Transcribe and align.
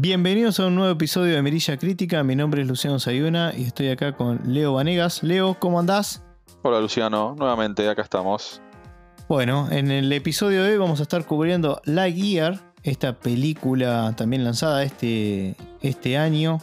Bienvenidos 0.00 0.60
a 0.60 0.68
un 0.68 0.76
nuevo 0.76 0.92
episodio 0.92 1.34
de 1.34 1.42
Mirilla 1.42 1.76
Crítica. 1.76 2.22
Mi 2.22 2.36
nombre 2.36 2.62
es 2.62 2.68
Luciano 2.68 3.00
Sayuna 3.00 3.52
y 3.56 3.64
estoy 3.64 3.88
acá 3.88 4.12
con 4.12 4.40
Leo 4.44 4.74
Vanegas. 4.74 5.24
Leo, 5.24 5.56
¿cómo 5.58 5.80
andás? 5.80 6.22
Hola 6.62 6.80
Luciano, 6.80 7.34
nuevamente 7.36 7.88
acá 7.88 8.02
estamos. 8.02 8.62
Bueno, 9.28 9.66
en 9.72 9.90
el 9.90 10.12
episodio 10.12 10.62
de 10.62 10.70
hoy 10.70 10.78
vamos 10.78 11.00
a 11.00 11.02
estar 11.02 11.26
cubriendo 11.26 11.80
Lightyear, 11.84 12.60
esta 12.84 13.18
película 13.18 14.14
también 14.16 14.44
lanzada 14.44 14.84
este, 14.84 15.56
este 15.80 16.16
año, 16.16 16.60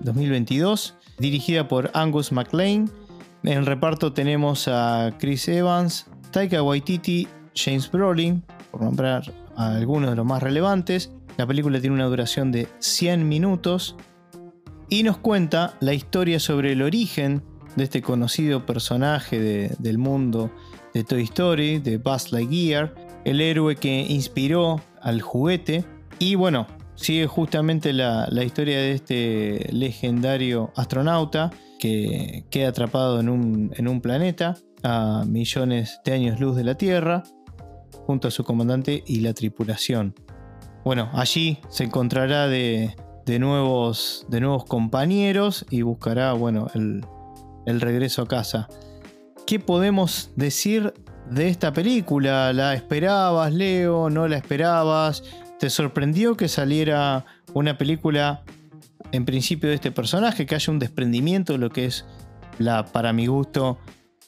2022, 0.00 0.96
dirigida 1.18 1.68
por 1.68 1.90
Angus 1.92 2.32
MacLean. 2.32 2.90
En 3.42 3.66
reparto 3.66 4.14
tenemos 4.14 4.66
a 4.66 5.12
Chris 5.18 5.46
Evans, 5.48 6.06
Taika 6.30 6.62
Waititi, 6.62 7.28
James 7.54 7.90
Brolin, 7.90 8.42
por 8.70 8.80
nombrar 8.80 9.30
a 9.56 9.72
algunos 9.72 10.08
de 10.08 10.16
los 10.16 10.24
más 10.24 10.42
relevantes. 10.42 11.12
La 11.38 11.46
película 11.46 11.80
tiene 11.80 11.94
una 11.94 12.06
duración 12.06 12.50
de 12.50 12.66
100 12.80 13.28
minutos 13.28 13.94
y 14.88 15.04
nos 15.04 15.18
cuenta 15.18 15.76
la 15.78 15.94
historia 15.94 16.40
sobre 16.40 16.72
el 16.72 16.82
origen 16.82 17.44
de 17.76 17.84
este 17.84 18.02
conocido 18.02 18.66
personaje 18.66 19.70
del 19.78 19.98
mundo 19.98 20.50
de 20.94 21.04
Toy 21.04 21.22
Story, 21.22 21.78
de 21.78 21.98
Buzz 21.98 22.32
Lightyear, 22.32 22.92
el 23.24 23.40
héroe 23.40 23.76
que 23.76 24.00
inspiró 24.08 24.80
al 25.00 25.22
juguete. 25.22 25.84
Y 26.18 26.34
bueno, 26.34 26.66
sigue 26.96 27.28
justamente 27.28 27.92
la, 27.92 28.28
historia 28.44 28.78
de 28.78 28.92
este 28.94 29.68
legendario 29.70 30.72
astronauta 30.74 31.52
que 31.78 32.46
queda 32.50 32.70
atrapado 32.70 33.20
en 33.20 33.28
un 33.28 34.00
planeta 34.00 34.56
a 34.82 35.24
millones 35.24 36.00
de 36.04 36.12
años 36.14 36.40
luz 36.40 36.56
de 36.56 36.64
la 36.64 36.74
Tierra, 36.74 37.22
junto 38.06 38.26
a 38.26 38.32
su 38.32 38.42
comandante 38.42 39.04
y 39.06 39.20
la 39.20 39.34
tripulación. 39.34 40.16
Bueno, 40.88 41.10
allí 41.12 41.58
se 41.68 41.84
encontrará 41.84 42.48
de, 42.48 42.94
nuevos 43.38 44.24
compañeros 44.66 45.66
y 45.68 45.82
buscará 45.82 46.32
bueno, 46.32 46.68
el, 46.72 47.04
el 47.66 47.82
regreso 47.82 48.22
a 48.22 48.26
casa. 48.26 48.68
¿Qué 49.46 49.60
podemos 49.60 50.30
decir 50.34 50.94
de 51.30 51.50
esta 51.50 51.74
película? 51.74 52.54
¿La 52.54 52.72
esperabas, 52.72 53.52
Leo? 53.52 54.08
¿No 54.08 54.26
la 54.28 54.38
esperabas? 54.38 55.24
¿Te 55.58 55.68
sorprendió 55.68 56.38
que 56.38 56.48
saliera 56.48 57.26
una 57.52 57.76
película 57.76 58.42
en 59.12 59.26
principio 59.26 59.68
de 59.68 59.74
este 59.74 59.92
personaje? 59.92 60.46
Que 60.46 60.54
haya 60.54 60.72
un 60.72 60.78
desprendimiento 60.78 61.52
de 61.52 61.58
lo 61.58 61.68
que 61.68 61.84
es 61.84 62.06
la, 62.56 62.86
para 62.86 63.12
mi 63.12 63.26
gusto, 63.26 63.76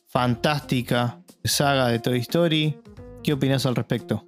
fantástica 0.09 1.23
saga 1.43 1.89
de 1.89 2.01
Toy 2.01 2.19
Story. 2.19 2.79
¿Qué 3.23 3.33
opinas 3.33 3.65
al 3.65 3.77
respecto? 3.77 4.27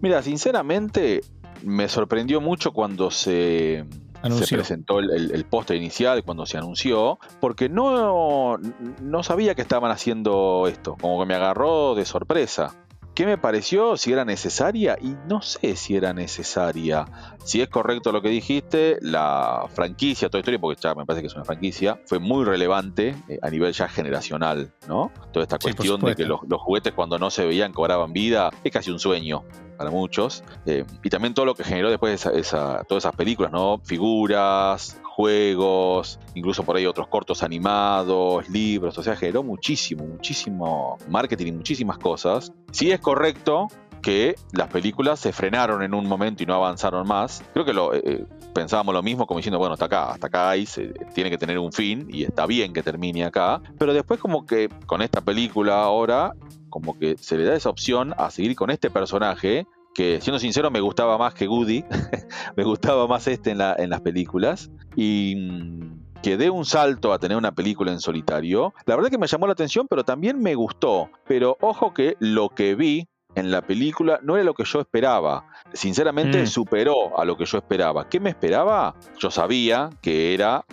Mira, 0.00 0.22
sinceramente 0.22 1.22
me 1.64 1.88
sorprendió 1.88 2.40
mucho 2.40 2.72
cuando 2.72 3.10
se, 3.10 3.84
se 4.30 4.54
presentó 4.56 4.98
el, 5.00 5.30
el, 5.32 5.44
póster 5.44 5.76
inicial, 5.76 6.22
cuando 6.24 6.46
se 6.46 6.58
anunció, 6.58 7.18
porque 7.40 7.68
no, 7.68 8.58
no 9.00 9.22
sabía 9.22 9.54
que 9.54 9.62
estaban 9.62 9.90
haciendo 9.90 10.66
esto, 10.68 10.96
como 11.00 11.20
que 11.20 11.26
me 11.26 11.34
agarró 11.34 11.94
de 11.94 12.04
sorpresa. 12.04 12.74
¿Qué 13.14 13.26
me 13.26 13.36
pareció? 13.36 13.98
Si 13.98 14.10
era 14.10 14.24
necesaria 14.24 14.96
y 14.98 15.16
no 15.28 15.42
sé 15.42 15.76
si 15.76 15.96
era 15.96 16.14
necesaria. 16.14 17.04
Si 17.44 17.60
es 17.60 17.68
correcto 17.68 18.10
lo 18.10 18.22
que 18.22 18.30
dijiste, 18.30 18.96
la 19.02 19.66
franquicia, 19.74 20.30
toda 20.30 20.40
historia, 20.40 20.58
porque 20.58 20.80
ya 20.80 20.94
me 20.94 21.04
parece 21.04 21.20
que 21.20 21.26
es 21.26 21.34
una 21.34 21.44
franquicia, 21.44 22.00
fue 22.06 22.18
muy 22.18 22.44
relevante 22.44 23.14
eh, 23.28 23.38
a 23.42 23.50
nivel 23.50 23.74
ya 23.74 23.86
generacional, 23.88 24.72
¿no? 24.88 25.12
Toda 25.30 25.42
esta 25.42 25.58
cuestión 25.58 26.00
de 26.00 26.14
que 26.14 26.24
los, 26.24 26.40
juguetes 26.40 26.94
cuando 26.94 27.18
no 27.18 27.28
se 27.28 27.44
veían 27.44 27.74
cobraban 27.74 28.14
vida, 28.14 28.50
es 28.64 28.72
casi 28.72 28.90
un 28.90 28.98
sueño 28.98 29.44
para 29.76 29.90
muchos. 29.90 30.44
Eh, 30.66 30.84
y 31.02 31.10
también 31.10 31.34
todo 31.34 31.46
lo 31.46 31.54
que 31.54 31.64
generó 31.64 31.90
después 31.90 32.26
esa, 32.26 32.84
todas 32.84 33.04
esas 33.04 33.16
películas, 33.16 33.52
¿no? 33.52 33.80
Figuras, 33.84 35.00
juegos, 35.02 36.18
incluso 36.34 36.64
por 36.64 36.76
ahí 36.76 36.86
otros 36.86 37.08
cortos 37.08 37.42
animados, 37.42 38.48
libros, 38.48 38.96
o 38.98 39.02
sea, 39.02 39.16
generó 39.16 39.42
muchísimo, 39.42 40.04
muchísimo 40.04 40.98
marketing 41.08 41.46
y 41.46 41.52
muchísimas 41.52 41.98
cosas. 41.98 42.52
Si 42.70 42.90
es 42.90 43.00
correcto 43.00 43.68
que 44.02 44.34
las 44.52 44.68
películas 44.68 45.20
se 45.20 45.32
frenaron 45.32 45.82
en 45.82 45.94
un 45.94 46.06
momento 46.06 46.42
y 46.42 46.46
no 46.46 46.54
avanzaron 46.54 47.06
más. 47.06 47.42
Creo 47.52 47.64
que 47.64 47.72
lo, 47.72 47.94
eh, 47.94 48.02
eh, 48.04 48.24
pensábamos 48.52 48.92
lo 48.94 49.02
mismo 49.02 49.26
como 49.26 49.38
diciendo, 49.38 49.58
bueno, 49.58 49.74
hasta 49.74 49.86
acá, 49.86 50.10
hasta 50.10 50.26
acá 50.26 50.50
hay, 50.50 50.66
se, 50.66 50.88
tiene 51.14 51.30
que 51.30 51.38
tener 51.38 51.58
un 51.58 51.72
fin 51.72 52.08
y 52.10 52.24
está 52.24 52.44
bien 52.46 52.72
que 52.72 52.82
termine 52.82 53.24
acá. 53.24 53.62
Pero 53.78 53.94
después 53.94 54.20
como 54.20 54.44
que 54.44 54.68
con 54.86 55.00
esta 55.00 55.20
película 55.20 55.82
ahora, 55.82 56.34
como 56.68 56.98
que 56.98 57.16
se 57.18 57.38
le 57.38 57.44
da 57.44 57.54
esa 57.54 57.70
opción 57.70 58.14
a 58.18 58.30
seguir 58.30 58.56
con 58.56 58.70
este 58.70 58.90
personaje 58.90 59.66
que 59.94 60.20
siendo 60.20 60.38
sincero 60.38 60.70
me 60.70 60.80
gustaba 60.80 61.18
más 61.18 61.34
que 61.34 61.46
Goody, 61.46 61.84
me 62.56 62.64
gustaba 62.64 63.06
más 63.06 63.26
este 63.28 63.50
en, 63.50 63.58
la, 63.58 63.76
en 63.78 63.90
las 63.90 64.00
películas 64.00 64.70
y 64.96 65.34
mm, 65.36 66.20
que 66.22 66.36
dé 66.36 66.50
un 66.50 66.64
salto 66.64 67.12
a 67.12 67.18
tener 67.18 67.36
una 67.36 67.52
película 67.52 67.92
en 67.92 68.00
solitario, 68.00 68.72
la 68.86 68.96
verdad 68.96 69.10
que 69.10 69.18
me 69.18 69.26
llamó 69.26 69.46
la 69.46 69.52
atención, 69.52 69.86
pero 69.88 70.04
también 70.04 70.40
me 70.40 70.54
gustó, 70.54 71.10
pero 71.26 71.58
ojo 71.60 71.92
que 71.92 72.16
lo 72.20 72.48
que 72.48 72.74
vi 72.74 73.08
en 73.34 73.50
la 73.50 73.62
película 73.62 74.20
no 74.22 74.36
era 74.36 74.44
lo 74.44 74.54
que 74.54 74.64
yo 74.64 74.80
esperaba. 74.80 75.46
Sinceramente 75.72 76.42
mm. 76.42 76.46
superó 76.46 77.18
a 77.18 77.24
lo 77.24 77.36
que 77.36 77.44
yo 77.44 77.58
esperaba. 77.58 78.08
¿Qué 78.08 78.20
me 78.20 78.30
esperaba? 78.30 78.94
Yo 79.18 79.30
sabía 79.30 79.90
que 80.00 80.34
era 80.34 80.64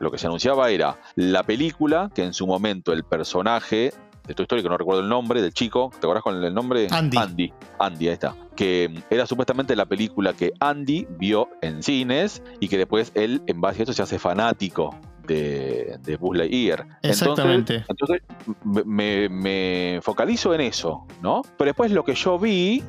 lo 0.00 0.10
que 0.10 0.18
se 0.18 0.26
anunciaba 0.26 0.70
era 0.70 0.98
la 1.14 1.44
película 1.44 2.10
que 2.14 2.24
en 2.24 2.32
su 2.32 2.46
momento 2.46 2.92
el 2.92 3.04
personaje 3.04 3.92
de 4.26 4.34
tu 4.34 4.42
historia, 4.42 4.62
que 4.62 4.68
no 4.70 4.78
recuerdo 4.78 5.02
el 5.02 5.08
nombre, 5.08 5.42
del 5.42 5.52
chico, 5.52 5.90
¿te 5.92 5.98
acuerdas 5.98 6.22
con 6.22 6.42
el 6.42 6.54
nombre? 6.54 6.88
Andy. 6.90 7.16
Andy, 7.16 7.52
Andy, 7.78 8.08
ahí 8.08 8.14
está. 8.14 8.34
Que 8.56 9.02
era 9.10 9.26
supuestamente 9.26 9.76
la 9.76 9.84
película 9.84 10.32
que 10.32 10.52
Andy 10.60 11.06
vio 11.10 11.50
en 11.60 11.82
cines 11.82 12.42
y 12.58 12.68
que 12.68 12.78
después 12.78 13.12
él, 13.14 13.42
en 13.46 13.60
base 13.60 13.80
a 13.80 13.82
eso, 13.84 13.92
se 13.92 14.02
hace 14.02 14.18
fanático 14.18 14.98
de, 15.26 15.98
de 16.02 16.16
Buzz 16.16 16.36
Lightyear. 16.36 16.86
Exactamente. 17.02 17.84
Entonces, 17.88 18.22
me, 18.64 19.28
me, 19.28 20.00
focalizo 20.02 20.54
en 20.54 20.62
eso, 20.62 21.06
¿no? 21.22 21.42
Pero 21.56 21.68
después 21.68 21.90
lo 21.90 22.04
que 22.04 22.14
yo 22.14 22.38
vi 22.38 22.82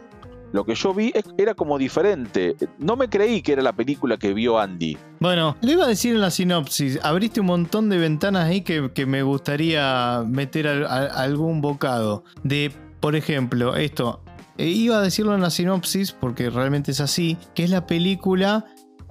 lo 0.56 0.64
que 0.64 0.74
yo 0.74 0.94
vi 0.94 1.14
era 1.38 1.54
como 1.54 1.78
diferente. 1.78 2.56
No 2.80 2.96
me 2.96 3.10
creí 3.10 3.42
que 3.42 3.52
era 3.52 3.62
la 3.62 3.74
película 3.74 4.16
que 4.16 4.34
vio 4.34 4.58
Andy. 4.58 4.98
Bueno, 5.20 5.58
le 5.60 5.74
iba 5.74 5.84
a 5.84 5.88
decir 5.88 6.16
en 6.16 6.22
la 6.22 6.32
sinopsis, 6.32 6.98
abriste 7.04 7.42
un 7.42 7.48
montón 7.48 7.90
de 7.90 7.98
ventanas 7.98 8.46
ahí 8.46 8.62
que, 8.62 9.06
me 9.06 9.22
gustaría 9.22 10.24
meter 10.26 10.68
algún 10.68 11.60
bocado. 11.60 12.24
De, 12.44 12.72
por 13.02 13.18
ejemplo, 13.18 13.76
esto, 13.76 14.22
eh, 14.58 14.68
iba 14.68 14.98
a 14.98 15.02
decirlo 15.02 15.36
en 15.36 15.42
la 15.42 15.50
sinopsis 15.50 16.14
porque 16.14 16.50
realmente 16.50 16.92
es 16.92 17.02
así, 17.02 17.38
que 17.54 17.66
es 17.66 17.70
la 17.70 17.86
película 17.86 18.66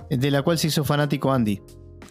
de 0.08 0.30
la 0.30 0.40
cual 0.40 0.58
se 0.58 0.68
hizo 0.68 0.82
fanático 0.82 1.30
Andy. 1.30 1.60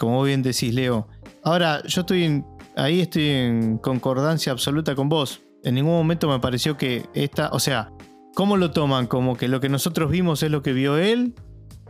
Como 0.05 0.23
bien 0.23 0.43
decís, 0.43 0.73
Leo. 0.73 1.07
Ahora, 1.43 1.81
yo 1.85 2.01
estoy 2.01 2.43
ahí 2.75 3.01
estoy 3.01 3.29
en 3.29 3.77
concordancia 3.77 4.51
absoluta 4.51 4.95
con 4.95 5.09
vos. 5.09 5.41
En 5.63 5.75
ningún 5.75 5.93
momento 5.93 6.27
me 6.27 6.39
pareció 6.39 6.77
que 6.77 7.05
esta, 7.13 7.49
o 7.51 7.59
sea, 7.59 7.91
¿Cómo 8.35 8.57
lo 8.57 8.71
toman? 8.71 9.05
¿Como 9.07 9.35
que 9.35 9.47
lo 9.47 9.59
que 9.59 9.69
nosotros 9.69 10.09
vimos 10.09 10.41
es 10.41 10.49
lo 10.49 10.63
que 10.63 10.73
vio 10.73 10.97
él? 10.97 11.35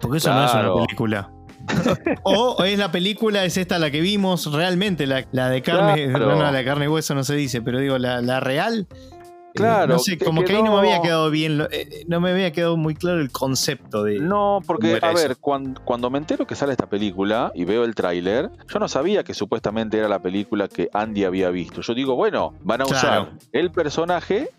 Porque 0.01 0.18
eso 0.18 0.34
no 0.34 0.46
es 0.46 0.53
una 0.53 0.74
película. 0.74 1.31
o 2.24 2.62
es 2.66 2.78
la 2.78 2.91
película, 2.91 3.46
es 3.46 3.56
esta 3.56 3.79
la 3.79 3.90
que 3.90 4.01
vimos 4.01 4.51
realmente, 4.51 5.07
la, 5.07 5.22
de 5.50 5.62
carne, 5.62 6.07
no, 6.07 6.35
la 6.35 6.51
de 6.51 6.66
carne 6.66 6.85
y 6.85 6.88
hueso 6.90 7.16
no 7.16 7.24
se 7.24 7.35
dice, 7.35 7.62
pero 7.62 7.80
digo, 7.80 7.98
la, 7.98 8.39
real. 8.42 8.88
Claro. 9.54 9.94
no 9.94 10.00
sé, 10.00 10.18
como 10.18 10.44
que 10.44 10.56
ahí 10.56 10.64
no 10.64 10.74
me 10.74 10.80
había 10.80 11.02
quedado 11.02 11.30
bien, 11.30 11.68
eh, 11.72 12.06
no 12.08 12.20
me 12.20 12.32
había 12.32 12.52
quedado 12.52 12.78
muy 12.78 12.96
claro 12.96 13.22
el 13.22 13.32
concepto 13.32 14.04
de. 14.04 14.20
No, 14.20 14.62
porque, 14.66 15.00
a 15.02 15.14
ver, 15.14 15.38
cuando, 15.38 15.82
cuando, 15.84 16.10
me 16.10 16.18
entero 16.18 16.48
que 16.48 16.56
sale 16.56 16.72
esta 16.72 16.88
película 16.88 17.52
y 17.54 17.66
veo 17.66 17.84
el 17.84 17.96
tráiler, 17.96 18.50
yo 18.68 18.80
no 18.80 18.88
sabía 18.88 19.24
que 19.24 19.34
supuestamente 19.34 19.98
era 19.98 20.08
la 20.08 20.20
película 20.20 20.68
que 20.68 20.90
Andy 20.94 21.24
había 21.24 21.50
visto. 21.50 21.82
Yo 21.82 21.94
digo, 21.94 22.16
bueno, 22.16 22.54
van 22.62 22.82
a 22.82 22.86
usar 22.86 23.34
el 23.52 23.72
personaje 23.72 24.50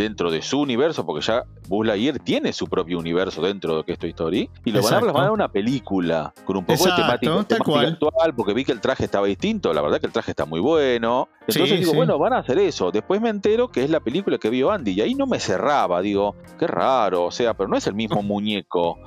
dentro 0.00 0.30
de 0.30 0.40
su 0.40 0.60
universo, 0.60 1.04
porque 1.04 1.24
ya 1.24 1.44
Buzz 1.68 1.86
Lightyear 1.86 2.18
tiene 2.18 2.52
su 2.52 2.66
propio 2.66 2.98
universo 2.98 3.42
dentro 3.42 3.76
de 3.76 3.84
que 3.84 3.92
es 3.92 3.98
Toy 3.98 4.10
Story, 4.10 4.50
y 4.64 4.72
lo 4.72 4.82
van, 4.82 4.94
a, 4.94 5.12
van 5.12 5.26
a 5.26 5.32
una 5.32 5.48
película 5.48 6.32
con 6.44 6.56
un 6.56 6.64
poco 6.64 6.84
de 6.86 6.92
temática, 6.92 7.38
actual, 7.38 8.34
porque 8.34 8.54
vi 8.54 8.64
que 8.64 8.72
el 8.72 8.80
traje 8.80 9.04
estaba 9.04 9.26
distinto, 9.26 9.72
la 9.72 9.82
verdad 9.82 10.00
que 10.00 10.06
el 10.06 10.12
traje 10.12 10.32
está 10.32 10.46
muy 10.46 10.60
bueno. 10.60 11.28
Entonces 11.46 11.80
digo, 11.80 11.92
bueno, 11.92 12.18
van 12.18 12.32
a 12.32 12.38
hacer 12.38 12.58
eso. 12.58 12.90
Después 12.90 13.20
me 13.20 13.28
entero 13.28 13.68
que 13.68 13.84
es 13.84 13.90
la 13.90 14.00
película 14.00 14.38
que 14.38 14.48
vio 14.48 14.70
Andy, 14.70 14.92
y 14.92 15.00
ahí 15.02 15.14
no 15.14 15.26
me 15.26 15.38
cerraba, 15.38 16.00
digo, 16.00 16.34
qué 16.58 16.66
raro, 16.66 17.24
o 17.24 17.30
sea, 17.30 17.54
pero 17.54 17.68
no 17.68 17.76
es 17.76 17.86
el 17.86 17.94
mismo 17.94 18.22
muñeco. 18.22 18.98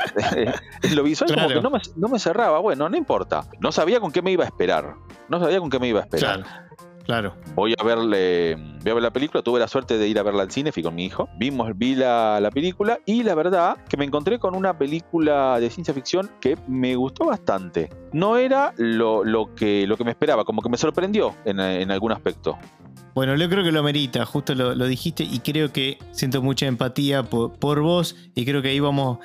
lo 0.94 1.02
visual 1.02 1.34
como 1.34 1.48
que 1.48 1.60
no 1.60 1.70
me, 1.70 1.78
no 1.96 2.08
me, 2.08 2.18
cerraba. 2.18 2.58
Bueno, 2.58 2.88
no 2.88 2.96
importa. 2.96 3.44
No 3.60 3.70
sabía 3.70 4.00
con 4.00 4.10
qué 4.10 4.22
me 4.22 4.32
iba 4.32 4.44
a 4.44 4.46
esperar. 4.46 4.94
No 5.28 5.38
sabía 5.38 5.60
con 5.60 5.68
qué 5.68 5.78
me 5.78 5.88
iba 5.88 6.00
a 6.00 6.04
esperar. 6.04 6.42
Claro. 6.42 6.70
Voy 7.54 7.74
a 7.76 7.82
verle, 7.82 8.54
voy 8.54 8.90
a 8.90 8.94
ver 8.94 9.02
la 9.02 9.12
película, 9.12 9.42
tuve 9.42 9.58
la 9.58 9.66
suerte 9.66 9.98
de 9.98 10.06
ir 10.06 10.18
a 10.18 10.22
verla 10.22 10.42
al 10.42 10.50
cine, 10.50 10.70
fui 10.70 10.82
con 10.82 10.94
mi 10.94 11.04
hijo. 11.04 11.28
Vimos, 11.38 11.70
vi 11.76 11.94
la, 11.96 12.50
película 12.52 13.00
y 13.04 13.22
la 13.22 13.34
verdad 13.34 13.78
que 13.88 13.96
me 13.96 14.04
encontré 14.04 14.38
con 14.38 14.54
una 14.54 14.78
película 14.78 15.58
de 15.58 15.70
ciencia 15.70 15.92
ficción 15.92 16.30
que 16.40 16.56
me 16.68 16.94
gustó 16.94 17.26
bastante. 17.26 17.88
No 18.12 18.36
era 18.36 18.72
lo, 18.76 19.24
que, 19.56 19.86
lo 19.86 19.96
que 19.96 20.04
me 20.04 20.10
esperaba, 20.10 20.44
como 20.44 20.62
que 20.62 20.68
me 20.68 20.76
sorprendió 20.76 21.34
en, 21.44 21.60
algún 21.90 22.12
aspecto. 22.12 22.56
Bueno, 23.14 23.34
yo 23.34 23.48
creo 23.48 23.64
que 23.64 23.72
lo 23.72 23.82
merita, 23.82 24.24
justo 24.24 24.54
lo, 24.54 24.86
dijiste 24.86 25.24
y 25.24 25.40
creo 25.40 25.72
que 25.72 25.98
siento 26.12 26.42
mucha 26.42 26.66
empatía 26.66 27.24
por, 27.24 27.58
por, 27.58 27.80
vos 27.80 28.16
y 28.36 28.44
creo 28.44 28.62
que 28.62 28.68
ahí 28.68 28.78
vamos 28.78 29.18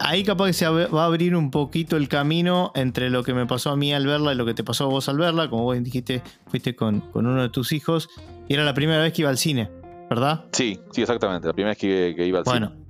ahí 0.00 0.22
capaz 0.24 0.46
que 0.46 0.52
se 0.52 0.68
va 0.68 1.02
a 1.02 1.06
abrir 1.06 1.36
un 1.36 1.50
poquito 1.50 1.96
el 1.96 2.08
camino 2.08 2.72
entre 2.74 3.10
lo 3.10 3.22
que 3.22 3.34
me 3.34 3.46
pasó 3.46 3.70
a 3.70 3.76
mí 3.76 3.92
al 3.92 4.06
verla 4.06 4.32
y 4.32 4.36
lo 4.36 4.46
que 4.46 4.54
te 4.54 4.64
pasó 4.64 4.84
a 4.84 4.86
vos 4.88 5.08
al 5.08 5.18
verla. 5.18 5.48
Como 5.50 5.64
vos 5.64 5.82
dijiste, 5.82 6.22
fuiste 6.46 6.74
con, 6.74 7.00
con 7.00 7.26
uno 7.26 7.42
de 7.42 7.48
tus 7.48 7.72
hijos 7.72 8.08
y 8.48 8.54
era 8.54 8.64
la 8.64 8.74
primera 8.74 9.02
vez 9.02 9.12
que 9.12 9.22
iba 9.22 9.30
al 9.30 9.38
cine, 9.38 9.70
¿verdad? 10.08 10.44
Sí, 10.52 10.80
sí, 10.92 11.02
exactamente, 11.02 11.46
la 11.46 11.52
primera 11.52 11.70
vez 11.70 11.78
que, 11.78 12.26
iba 12.26 12.38
al 12.38 12.44
cine. 12.44 12.58
Bueno, 12.58 12.84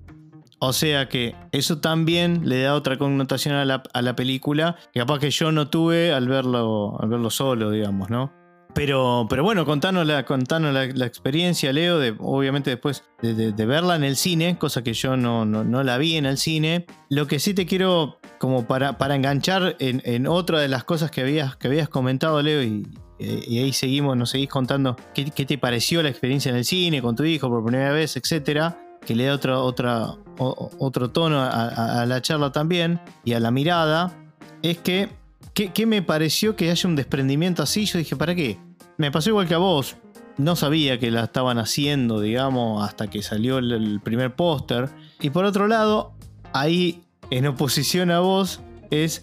o 0.59 0.73
sea 0.73 1.09
que 1.09 1.35
eso 1.53 1.79
también 1.79 2.49
le 2.49 2.63
da 2.63 2.75
otra 2.75 2.97
connotación 2.97 3.55
a 3.55 3.65
la, 3.65 3.83
a 3.93 4.03
la 4.03 4.17
película, 4.17 4.77
que 4.93 5.01
capaz 5.01 5.19
que 5.19 5.31
yo 5.31 5.53
no 5.53 5.69
tuve 5.69 6.13
al 6.13 6.29
verlo, 6.29 6.97
al 7.01 7.09
verlo 7.09 7.31
solo, 7.31 7.71
digamos, 7.71 8.11
¿no? 8.11 8.44
Pero, 8.75 9.27
pero 9.31 9.45
bueno, 9.45 9.65
contanos 9.65 10.05
la, 10.05 10.25
la, 10.25 11.07
experiencia, 11.07 11.73
Leo, 11.73 12.01
obviamente 12.19 12.71
después 12.71 13.05
de, 13.23 13.53
verla 13.67 13.95
en 13.95 14.03
el 14.03 14.17
cine, 14.17 14.59
cosa 14.59 14.83
que 14.83 14.95
yo 14.95 15.17
no, 15.17 15.45
no, 15.45 15.83
la 15.85 15.97
vi 15.97 16.17
en 16.17 16.27
el 16.27 16.39
cine. 16.39 16.85
Lo 17.09 17.29
que 17.29 17.39
sí 17.39 17.55
te 17.55 17.67
quiero, 17.67 18.19
como 18.39 18.67
para, 18.67 18.99
para 18.99 19.15
enganchar 19.15 19.77
en, 19.79 20.27
otra 20.27 20.59
de 20.59 20.67
las 20.67 20.83
cosas 20.83 21.13
que 21.13 21.21
habías, 21.21 21.57
que 21.57 21.69
habías 21.69 21.89
comentado, 21.89 22.43
Leo, 22.43 22.65
y, 22.65 22.85
ahí 23.21 23.73
seguimos, 23.73 24.17
nos 24.17 24.31
seguís 24.31 24.49
contando 24.49 24.97
qué, 25.15 25.25
te 25.25 25.57
pareció 25.57 26.03
la 26.03 26.09
experiencia 26.09 26.51
en 26.51 26.57
el 26.57 26.65
cine 26.65 27.01
con 27.01 27.15
tu 27.15 27.23
hijo 27.23 27.49
por 27.49 27.65
primera 27.65 27.93
vez, 27.93 28.17
etcétera, 28.17 28.77
que 29.07 29.15
le 29.15 29.27
da 29.27 29.35
otra, 29.35 29.61
otra, 29.61 30.17
otro 30.37 31.11
tono 31.11 31.41
a 31.41 32.05
la 32.07 32.23
charla 32.23 32.51
también 32.51 33.01
y 33.25 33.35
a 33.35 33.41
la 33.41 33.53
mirada, 33.53 34.13
es 34.63 34.79
que 34.79 35.11
¿Qué, 35.55 35.87
me 35.87 36.03
pareció 36.03 36.57
que 36.57 36.71
haya 36.71 36.89
un 36.89 36.97
desprendimiento 36.97 37.63
así? 37.63 37.87
Yo 37.87 37.99
dije, 37.99 38.17
¿para 38.17 38.35
qué? 38.35 38.59
Me 38.99 39.13
pasó 39.13 39.31
igual 39.31 39.47
que 39.47 39.55
a 39.55 39.59
vos. 39.59 39.97
No 40.37 40.57
sabía 40.57 40.99
que 40.99 41.13
la 41.13 41.25
estaban 41.25 41.59
haciendo, 41.59 42.21
digamos, 42.21 42.85
hasta 42.85 43.09
que 43.09 43.23
salió 43.23 43.59
el, 43.59 44.01
primer 44.03 44.35
póster. 44.35 44.91
Y 45.21 45.31
por 45.31 45.45
otro 45.45 45.69
lado, 45.69 46.13
ahí, 46.53 47.05
en 47.31 47.47
oposición 47.47 48.11
a 48.11 48.19
vos, 48.19 48.61
es 48.91 49.23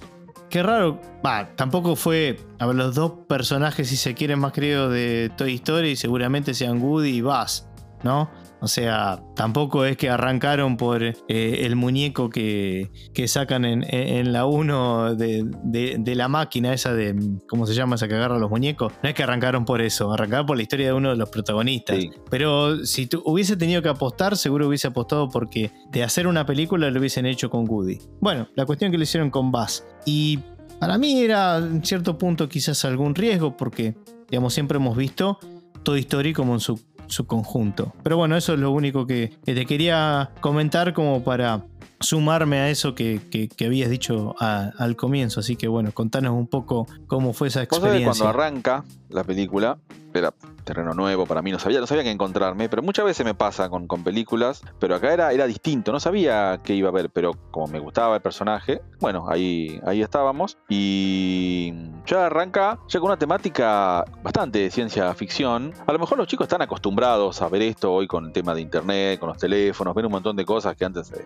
Qué 0.50 0.62
raro. 0.64 1.00
Va, 1.26 1.50
tampoco 1.56 1.96
fue. 1.96 2.38
A 2.60 2.66
ver, 2.66 2.76
los 2.76 2.94
dos 2.94 3.14
personajes, 3.28 3.88
si 3.88 3.96
se 3.96 4.14
quieren 4.14 4.38
más 4.40 4.52
queridos 4.52 4.92
de 4.92 5.32
Toy 5.38 5.56
Story, 5.56 5.96
seguramente 5.96 6.54
sean 6.54 6.82
Woody 6.82 7.10
y 7.10 7.22
Buzz, 7.22 7.66
¿no? 8.04 8.30
O 8.62 8.68
sea, 8.68 9.24
tampoco 9.36 9.86
es 9.86 9.98
que 9.98 10.10
arrancaron 10.10 10.78
por 10.78 11.02
eh, 11.04 11.16
el 11.28 11.76
muñeco 11.76 12.30
que, 12.30 12.92
sacan 13.26 13.66
en, 13.66 14.34
la 14.34 14.46
1 14.46 15.16
de, 15.16 16.16
la 16.16 16.28
máquina 16.28 16.74
esa 16.74 16.94
de, 16.94 17.16
¿cómo 17.50 17.66
se 17.66 17.74
llama 17.74 17.96
esa 17.96 18.08
que 18.08 18.14
agarra 18.14 18.38
los 18.38 18.52
muñecos? 18.52 18.94
No 19.02 19.10
es 19.10 19.16
que 19.16 19.24
arrancaron 19.24 19.66
por 19.66 19.82
eso, 19.82 20.14
arrancaron 20.14 20.46
por 20.46 20.58
la 20.58 20.64
historia 20.64 20.88
de 20.88 20.94
uno 20.94 21.10
de 21.10 21.16
los 21.16 21.30
protagonistas. 21.30 21.98
Pero 22.30 22.86
si 22.86 23.08
tú 23.08 23.24
hubiese 23.26 23.58
tenido 23.58 23.82
que 23.82 23.90
apostar, 23.90 24.38
seguro 24.38 24.68
hubiese 24.68 24.88
apostado 24.88 25.30
porque 25.30 25.72
de 25.92 26.04
hacer 26.04 26.28
una 26.28 26.46
película 26.46 26.90
lo 26.92 27.00
hubiesen 27.00 27.26
hecho 27.26 27.50
con 27.50 27.68
Woody. 27.68 27.98
Bueno, 28.20 28.48
la 28.56 28.66
cuestión 28.66 28.90
es 28.90 28.92
que 28.92 28.98
lo 28.98 29.04
hicieron 29.04 29.32
con 29.32 29.52
Buzz. 29.52 29.84
Y 30.06 30.40
para 30.80 30.98
mí 31.00 31.20
era 31.22 31.58
en 31.58 31.84
cierto 31.84 32.18
punto 32.18 32.48
quizás 32.48 32.86
algún 32.86 33.16
riesgo 33.16 33.58
porque, 33.58 33.96
digamos, 34.30 34.54
siempre 34.54 34.78
hemos 34.78 34.96
visto 34.96 35.40
Toy 35.84 36.02
Story 36.02 36.34
como 36.34 36.54
en 36.54 36.60
su 36.60 36.80
su 37.12 37.26
conjunto. 37.26 37.94
Pero 38.04 38.18
bueno, 38.18 38.36
eso 38.36 38.54
es 38.54 38.60
lo 38.60 38.72
único 38.72 39.06
que, 39.06 39.32
te 39.44 39.66
quería 39.66 40.32
comentar 40.40 40.94
como 40.94 41.24
para 41.24 41.64
sumarme 42.02 42.60
a 42.60 42.70
eso 42.70 42.96
que, 42.96 43.50
habías 43.66 43.90
dicho 43.90 44.36
al 44.40 44.96
comienzo. 44.96 45.40
Así 45.40 45.56
que 45.56 45.68
bueno, 45.68 45.92
contanos 45.92 46.34
un 46.34 46.48
poco 46.48 46.88
cómo 47.08 47.34
fue 47.34 47.48
esa 47.48 47.64
experiencia. 47.64 48.06
Cuando 48.06 48.28
arranca 48.28 48.84
la 49.10 49.24
película, 49.24 49.78
era 50.14 50.34
terreno 50.64 50.94
nuevo 50.94 51.26
para 51.26 51.42
mí, 51.42 51.52
no 51.52 51.60
sabía, 51.60 51.80
no 51.80 51.88
sabía 51.88 52.04
qué 52.04 52.12
encontrarme, 52.12 52.70
pero 52.70 52.82
muchas 52.82 53.06
veces 53.06 53.26
me 53.26 53.34
pasa 53.34 53.70
con, 53.70 53.88
con 53.88 54.04
películas, 54.04 54.62
pero 54.80 54.96
acá 54.96 55.14
era, 55.14 55.32
era 55.32 55.48
distinto, 55.48 55.92
no 55.92 56.00
sabía 56.00 56.60
qué 56.64 56.76
iba 56.76 56.90
a 56.90 56.92
ver, 56.92 57.10
pero 57.10 57.34
como 57.52 57.68
me 57.68 57.80
gustaba 57.80 58.16
el 58.16 58.22
personaje, 58.22 58.82
bueno, 59.00 59.26
ahí, 59.28 59.80
ahí 59.86 60.02
estábamos. 60.02 60.58
Y 60.70 61.74
ya 62.06 62.28
arranca 62.28 62.80
ya 62.88 63.00
con 63.00 63.10
una 63.10 63.18
temática 63.18 64.06
bastante 64.24 64.60
de 64.60 64.72
ciencia 64.72 65.14
ficción. 65.14 65.74
A 65.88 65.94
lo 65.94 66.00
mejor 66.00 66.18
los 66.18 66.28
chicos 66.28 66.46
están 66.46 66.62
acostumbrados 66.62 67.42
a 67.42 67.50
ver 67.50 67.62
esto 67.64 67.92
hoy 67.92 68.08
con 68.08 68.26
el 68.26 68.32
tema 68.32 68.54
de 68.54 68.62
internet, 68.62 69.20
con 69.20 69.30
los 69.30 69.38
teléfonos, 69.38 69.96
ven 69.96 70.06
un 70.06 70.12
montón 70.12 70.36
de 70.36 70.46
cosas 70.46 70.76
que 70.76 70.86
antes... 70.86 71.12
Eh, 71.12 71.26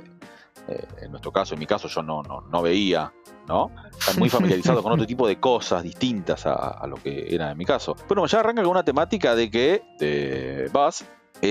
eh, 0.67 0.87
en 1.01 1.11
nuestro 1.11 1.31
caso, 1.31 1.53
en 1.53 1.59
mi 1.59 1.65
caso, 1.65 1.87
yo 1.87 2.01
no, 2.01 2.23
no, 2.23 2.41
no 2.41 2.61
veía, 2.61 3.13
¿no? 3.47 3.71
Están 3.97 4.17
muy 4.17 4.29
familiarizados 4.29 4.81
con 4.81 4.93
otro 4.93 5.05
tipo 5.05 5.27
de 5.27 5.39
cosas 5.39 5.83
distintas 5.83 6.45
a, 6.45 6.85
lo 6.87 6.95
que 6.95 7.33
era 7.33 7.51
en 7.51 7.57
mi 7.57 7.65
caso. 7.65 7.95
Bueno, 8.07 8.25
ya 8.25 8.39
arranca 8.39 8.61
con 8.63 8.71
una 8.71 8.83
temática 8.83 9.35
de 9.35 9.51
que 9.51 9.83
eh, 9.99 10.69
Buzz 10.73 11.05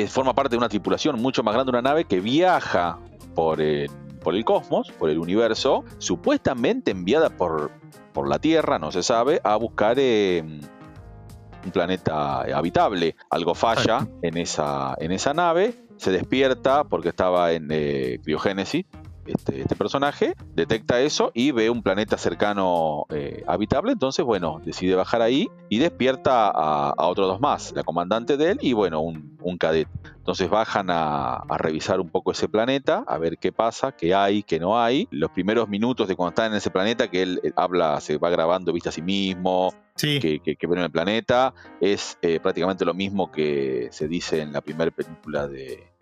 forma 0.09 0.35
parte 0.35 0.51
de 0.51 0.59
una 0.59 0.69
tripulación 0.69 1.21
mucho 1.21 1.43
más 1.45 1.55
grande, 1.55 1.71
una 1.71 1.83
nave 1.83 2.05
que 2.05 2.21
viaja 2.21 2.99
por 3.35 3.61
el, 3.61 3.89
por 4.23 4.35
el 4.35 4.45
cosmos, 4.45 4.91
por 4.93 5.11
el 5.11 5.19
universo, 5.19 5.85
supuestamente 5.99 6.91
enviada 6.91 7.31
por, 7.31 7.71
por 8.13 8.29
la 8.29 8.41
Tierra, 8.41 8.81
no 8.81 8.91
se 8.91 9.05
sabe, 9.05 9.41
a 9.45 9.55
buscar 9.57 9.97
eh, 9.99 10.43
un 10.43 11.71
planeta 11.71 12.41
habitable. 12.41 13.15
Algo 13.31 13.55
falla 13.55 14.09
en 14.23 14.37
esa, 14.37 14.97
en 14.99 15.13
esa 15.13 15.33
nave, 15.35 15.75
se 15.97 16.11
despierta 16.11 16.85
porque 16.85 17.11
estaba 17.11 17.53
en 17.53 17.69
eh, 17.71 18.19
criogénesis 18.25 18.87
este, 19.27 19.63
este, 19.63 19.77
personaje, 19.77 20.35
detecta 20.55 21.01
eso 21.01 21.31
y 21.35 21.51
ve 21.51 21.71
un 21.71 21.83
planeta 21.83 22.17
cercano 22.17 23.07
eh, 23.11 23.43
habitable, 23.47 23.93
entonces 23.93 24.25
bueno, 24.25 24.61
decide 24.65 24.95
bajar 24.95 25.23
ahí 25.23 25.49
y 25.69 25.79
despierta 25.79 26.49
a, 26.49 27.07
otros 27.07 27.29
dos 27.29 27.41
más, 27.41 27.73
la 27.75 27.83
comandante 27.83 28.37
de 28.37 28.53
él 28.53 28.59
y 28.61 28.73
bueno, 28.73 29.01
un, 29.01 29.37
un 29.43 29.59
cadete. 29.59 29.91
Entonces 30.25 30.49
bajan 30.49 30.87
a, 30.89 31.43
revisar 31.59 32.01
un 32.01 32.09
poco 32.09 32.33
ese 32.33 32.49
planeta, 32.49 33.05
a 33.07 33.19
ver 33.19 33.37
qué 33.37 33.53
pasa, 33.53 33.93
qué 33.93 34.15
hay, 34.15 34.43
qué 34.43 34.59
no 34.59 34.81
hay. 34.81 35.07
Los 35.11 35.31
primeros 35.31 35.69
minutos 35.69 36.09
de 36.09 36.17
cuando 36.17 36.31
está 36.31 36.47
en 36.47 36.55
ese 36.55 36.71
planeta, 36.71 37.11
que 37.11 37.23
él 37.23 37.41
habla, 37.57 38.01
se 38.01 38.17
va 38.17 38.31
grabando, 38.31 38.73
viste 38.73 38.89
a 38.89 38.93
sí 38.93 39.03
mismo, 39.03 39.75
que, 39.97 40.41
que, 40.41 40.67
ve 40.67 40.77
en 40.77 40.83
el 40.83 40.91
planeta, 40.91 41.53
es 41.79 42.19
eh, 42.23 42.41
prácticamente 42.41 42.87
lo 42.87 42.95
mismo 42.95 43.31
que 43.31 43.89
se 43.93 44.09
dice 44.09 44.41
en 44.41 44.55
la 44.55 44.63
primera 44.63 44.91
película 44.91 45.47
de, 45.47 45.93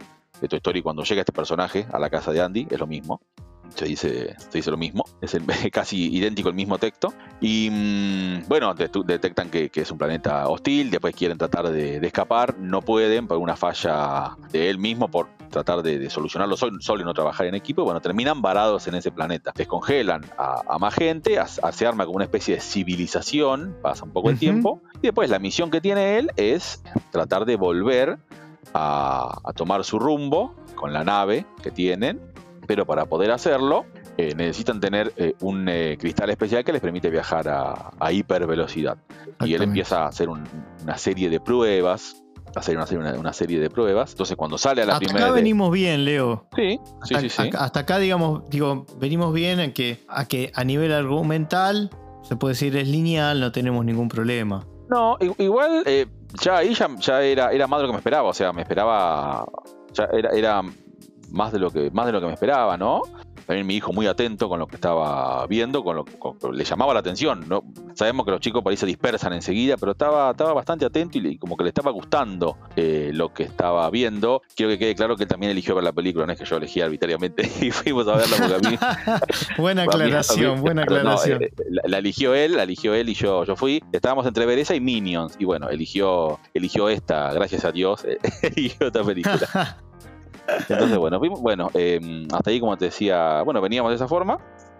de 0.42 0.48
Toy 0.48 0.56
Story 0.58 0.82
cuando 0.82 1.04
llega 1.04 1.20
este 1.20 1.32
personaje 1.32 1.86
a 1.92 1.98
la 1.98 2.10
casa 2.10 2.32
de 2.32 2.42
Andy, 2.42 2.66
es 2.68 2.78
lo 2.78 2.86
mismo. 2.86 3.20
Se 3.74 3.86
dice, 3.86 4.34
se 4.36 4.58
dice 4.58 4.70
lo 4.70 4.76
mismo, 4.76 5.04
es 5.22 5.32
el, 5.34 5.44
casi 5.72 6.14
idéntico 6.14 6.50
el 6.50 6.54
mismo 6.54 6.78
texto. 6.78 7.14
Y 7.40 7.70
mm, 7.70 8.48
bueno, 8.48 8.74
detectan 8.74 9.48
que, 9.48 9.70
es 9.72 9.90
un 9.90 9.98
planeta 9.98 10.48
hostil, 10.48 10.90
después 10.90 11.14
quieren 11.14 11.38
tratar 11.38 11.70
de, 11.70 11.96
escapar, 12.04 12.58
no 12.58 12.82
pueden 12.82 13.28
por 13.28 13.38
una 13.38 13.56
falla 13.56 14.36
de 14.50 14.68
él 14.68 14.78
mismo, 14.78 15.08
por 15.08 15.28
tratar 15.48 15.82
de, 15.82 16.10
solucionarlo 16.10 16.56
solo, 16.56 17.00
y 17.00 17.04
no 17.04 17.14
trabajar 17.14 17.46
en 17.46 17.54
equipo. 17.54 17.84
bueno, 17.84 18.00
terminan 18.00 18.42
varados 18.42 18.88
en 18.88 18.96
ese 18.96 19.12
planeta. 19.12 19.52
Descongelan 19.54 20.22
a, 20.36 20.78
más 20.78 20.94
gente, 20.94 21.38
se 21.72 21.86
arma 21.86 22.04
como 22.04 22.16
una 22.16 22.24
especie 22.24 22.56
de 22.56 22.60
civilización, 22.60 23.76
pasa 23.80 24.04
un 24.04 24.12
poco 24.12 24.30
el 24.30 24.38
tiempo. 24.38 24.82
Y 24.96 25.06
después 25.06 25.30
la 25.30 25.38
misión 25.38 25.70
que 25.70 25.80
tiene 25.80 26.18
él 26.18 26.30
es 26.36 26.82
tratar 27.10 27.44
de 27.44 27.56
volver 27.56 28.18
a, 28.74 29.52
tomar 29.54 29.84
su 29.84 29.98
rumbo 29.98 30.54
con 30.74 30.92
la 30.92 31.04
nave 31.04 31.46
que 31.62 31.70
tienen, 31.70 32.20
pero 32.66 32.86
para 32.86 33.06
poder 33.06 33.30
hacerlo 33.30 33.84
eh, 34.16 34.34
necesitan 34.34 34.80
tener 34.80 35.12
eh, 35.16 35.34
un 35.40 35.68
eh, 35.68 35.96
cristal 35.98 36.30
especial 36.30 36.64
que 36.64 36.72
les 36.72 36.80
permite 36.80 37.10
viajar 37.10 37.48
a, 37.48 38.12
hipervelocidad. 38.12 38.98
Y 39.40 39.54
él 39.54 39.62
empieza 39.62 40.04
a 40.04 40.08
hacer 40.08 40.28
una 40.28 40.98
serie 40.98 41.30
de 41.30 41.40
pruebas. 41.40 42.18
Hacer 42.54 42.76
una, 42.76 42.86
serie, 42.86 43.18
una, 43.18 43.32
serie 43.32 43.58
de 43.60 43.70
pruebas. 43.70 44.10
Entonces, 44.10 44.36
cuando 44.36 44.58
sale 44.58 44.82
a 44.82 44.84
la 44.84 44.98
primera. 44.98 45.24
Acá 45.24 45.32
venimos 45.32 45.72
bien, 45.72 46.04
Leo. 46.04 46.48
Sí, 46.54 46.78
sí, 47.04 47.14
sí, 47.20 47.28
sí. 47.30 47.50
Hasta 47.58 47.80
acá, 47.80 47.98
digamos, 47.98 48.42
digo, 48.50 48.84
venimos 48.98 49.32
bien 49.32 49.58
en 49.58 49.72
que 49.72 50.04
a, 50.06 50.26
que 50.26 50.52
a 50.54 50.62
nivel 50.62 50.92
argumental, 50.92 51.88
se 52.22 52.36
puede 52.36 52.52
decir 52.52 52.76
es 52.76 52.86
lineal, 52.88 53.40
no 53.40 53.52
tenemos 53.52 53.86
ningún 53.86 54.08
problema. 54.08 54.66
No, 54.90 55.16
igual 55.38 55.82
ya 56.40 56.56
ahí 56.58 56.74
ya, 56.74 57.22
era, 57.22 57.52
era 57.52 57.66
más 57.66 57.80
de 57.80 57.82
lo 57.82 57.88
que 57.88 57.92
me 57.92 57.98
esperaba, 57.98 58.28
o 58.28 58.34
sea, 58.34 58.52
me 58.52 58.62
esperaba, 58.62 59.46
ya 59.92 60.04
era, 60.12 60.30
era 60.30 60.62
más 61.30 61.52
de 61.52 61.58
lo 61.58 61.70
que 61.70 61.90
más 61.90 62.06
de 62.06 62.12
lo 62.12 62.20
que 62.20 62.26
me 62.26 62.34
esperaba, 62.34 62.76
¿no? 62.76 63.02
También 63.46 63.66
mi 63.66 63.76
hijo 63.76 63.92
muy 63.92 64.06
atento 64.06 64.48
con 64.48 64.58
lo 64.58 64.66
que 64.66 64.76
estaba 64.76 65.46
viendo, 65.46 65.82
con 65.82 65.96
lo 65.96 66.04
que 66.04 66.12
le 66.52 66.64
llamaba 66.64 66.94
la 66.94 67.00
atención. 67.00 67.44
¿no? 67.48 67.64
Sabemos 67.94 68.24
que 68.24 68.32
los 68.32 68.40
chicos 68.40 68.62
por 68.62 68.70
ahí 68.70 68.76
se 68.76 68.86
dispersan 68.86 69.32
enseguida, 69.32 69.76
pero 69.76 69.92
estaba, 69.92 70.30
estaba 70.30 70.52
bastante 70.52 70.84
atento 70.84 71.18
y, 71.18 71.38
como 71.38 71.56
que 71.56 71.64
le 71.64 71.68
estaba 71.68 71.90
gustando 71.90 72.58
eh, 72.76 73.10
lo 73.12 73.32
que 73.32 73.44
estaba 73.44 73.88
viendo. 73.90 74.42
Quiero 74.54 74.70
que 74.72 74.78
quede 74.78 74.94
claro 74.94 75.16
que 75.16 75.24
él 75.24 75.28
también 75.28 75.50
eligió 75.52 75.74
ver 75.74 75.84
la 75.84 75.92
película, 75.92 76.26
no 76.26 76.32
es 76.32 76.38
que 76.38 76.44
yo 76.44 76.56
elegí 76.56 76.80
arbitrariamente 76.80 77.50
y 77.60 77.70
fuimos 77.70 78.06
a 78.08 78.16
verla 78.16 78.36
porque 78.36 78.54
a 78.54 78.70
mí. 78.70 78.78
buena 79.58 79.82
aclaración, 79.82 80.60
buena 80.60 80.82
aclaración. 80.82 81.42
Eh, 81.42 81.52
la, 81.84 81.98
eligió 81.98 82.34
él, 82.34 82.56
la 82.56 82.62
eligió 82.64 82.94
él 82.94 83.08
y 83.08 83.14
yo, 83.14 83.44
yo 83.44 83.56
fui. 83.56 83.82
Estábamos 83.92 84.26
entre 84.26 84.46
ver 84.46 84.58
esa 84.58 84.74
y 84.74 84.80
Minions. 84.80 85.36
Y 85.38 85.44
bueno, 85.44 85.68
eligió, 85.68 86.38
eligió 86.54 86.88
esta, 86.88 87.32
gracias 87.32 87.64
a 87.64 87.72
Dios, 87.72 88.04
eligió 88.42 88.86
esta 88.86 89.02
película. 89.02 89.78
Entonces, 90.68 90.98
bueno, 90.98 91.18
bueno 91.18 91.70
em, 91.74 92.26
hasta 92.32 92.50
ahí, 92.50 92.60
como 92.60 92.76
te 92.76 92.86
decía, 92.86 93.42
bueno, 93.42 93.60
veníamos 93.60 93.90
de 93.90 93.96
esa 93.96 94.08
forma. 94.08 94.38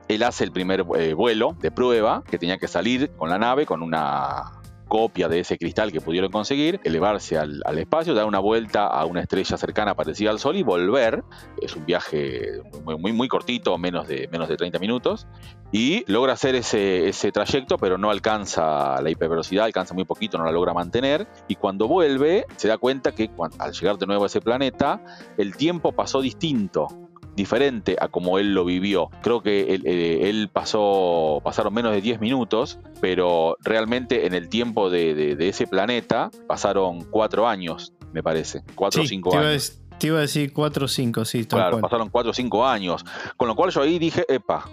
Él 0.09 0.23
hace 0.23 0.45
el 0.45 0.53
primer 0.53 0.85
eh, 0.97 1.15
vuelo 1.15 1.57
de 1.61 1.71
prueba, 1.71 2.23
que 2.29 2.39
tenía 2.39 2.59
que 2.59 2.69
salir 2.69 3.11
con 3.13 3.31
la 3.31 3.39
nave, 3.39 3.67
con 3.67 3.83
una 3.83 4.62
copia 4.93 5.27
de 5.27 5.41
ese 5.41 5.57
cristal 5.57 5.91
que 5.91 6.03
pudieron 6.03 6.31
conseguir, 6.31 6.79
elevarse 6.85 7.39
al, 7.39 7.63
espacio, 7.79 8.13
dar 8.13 8.27
una 8.27 8.41
vuelta 8.41 8.89
a 8.89 9.07
una 9.07 9.23
estrella 9.23 9.57
cercana 9.57 9.95
parecida 9.95 10.29
al 10.29 10.39
Sol 10.39 10.55
y 10.57 10.63
volver. 10.63 11.25
Es 11.63 11.75
un 11.75 11.87
viaje 11.87 12.61
muy, 12.85 13.15
muy, 13.15 13.27
cortito, 13.27 13.79
menos 13.79 14.07
de, 14.07 14.29
menos 14.31 14.51
de 14.51 14.59
30 14.59 14.79
minutos, 14.81 15.27
y 15.73 16.05
logra 16.13 16.35
hacer 16.35 16.57
ese, 16.57 17.09
ese 17.09 17.33
trayecto, 17.33 17.79
pero 17.79 17.97
no 17.97 18.11
alcanza 18.11 19.01
la 19.01 19.09
hipervelocidad, 19.09 19.65
alcanza 19.65 19.95
muy 19.95 20.05
poquito, 20.05 20.37
no 20.37 20.45
la 20.45 20.53
logra 20.53 20.75
mantener, 20.75 21.27
y 21.49 21.55
cuando 21.55 21.89
vuelve 21.89 22.45
se 22.57 22.69
da 22.69 22.77
cuenta 22.77 23.13
que 23.13 23.31
al 23.59 23.73
llegar 23.73 23.97
de 23.97 24.07
nuevo 24.07 24.25
a 24.25 24.27
ese 24.27 24.43
planeta, 24.43 25.03
el 25.39 25.57
tiempo 25.57 25.93
pasó 25.93 26.21
distinto 26.21 27.02
diferente 27.35 27.97
a 28.01 28.09
como 28.09 28.39
él 28.39 28.55
lo 28.55 28.65
vivió. 28.65 29.11
Creo 29.23 29.43
que 29.43 29.75
él, 29.75 29.83
eh, 29.85 30.49
pasó, 30.53 31.41
pasaron 31.43 31.75
menos 31.75 31.93
de 31.93 32.01
10 32.01 32.21
minutos, 32.21 32.79
pero 33.01 33.57
realmente 33.61 34.27
en 34.27 34.35
el 34.35 34.49
tiempo 34.49 34.91
de, 34.91 35.37
ese 35.41 35.67
planeta 35.67 36.31
pasaron 36.47 37.05
4 37.05 37.49
años, 37.49 37.93
me 38.13 38.23
parece. 38.23 38.63
4 38.75 39.03
o 39.03 39.07
5 39.07 39.37
años. 39.37 39.81
te 39.99 40.09
iba 40.09 40.19
a 40.19 40.23
decir 40.23 40.53
4 40.53 40.85
o 40.85 40.89
5, 40.89 41.25
sí. 41.25 41.45
Claro, 41.45 41.81
pasaron 41.81 42.09
4 42.11 42.31
o 42.31 42.35
5 42.35 42.67
años. 42.67 43.05
Con 43.37 43.49
lo 43.49 43.57
cual 43.57 43.71
yo 43.71 43.83
ahí 43.83 43.99
dije, 43.99 44.25
epa, 44.29 44.69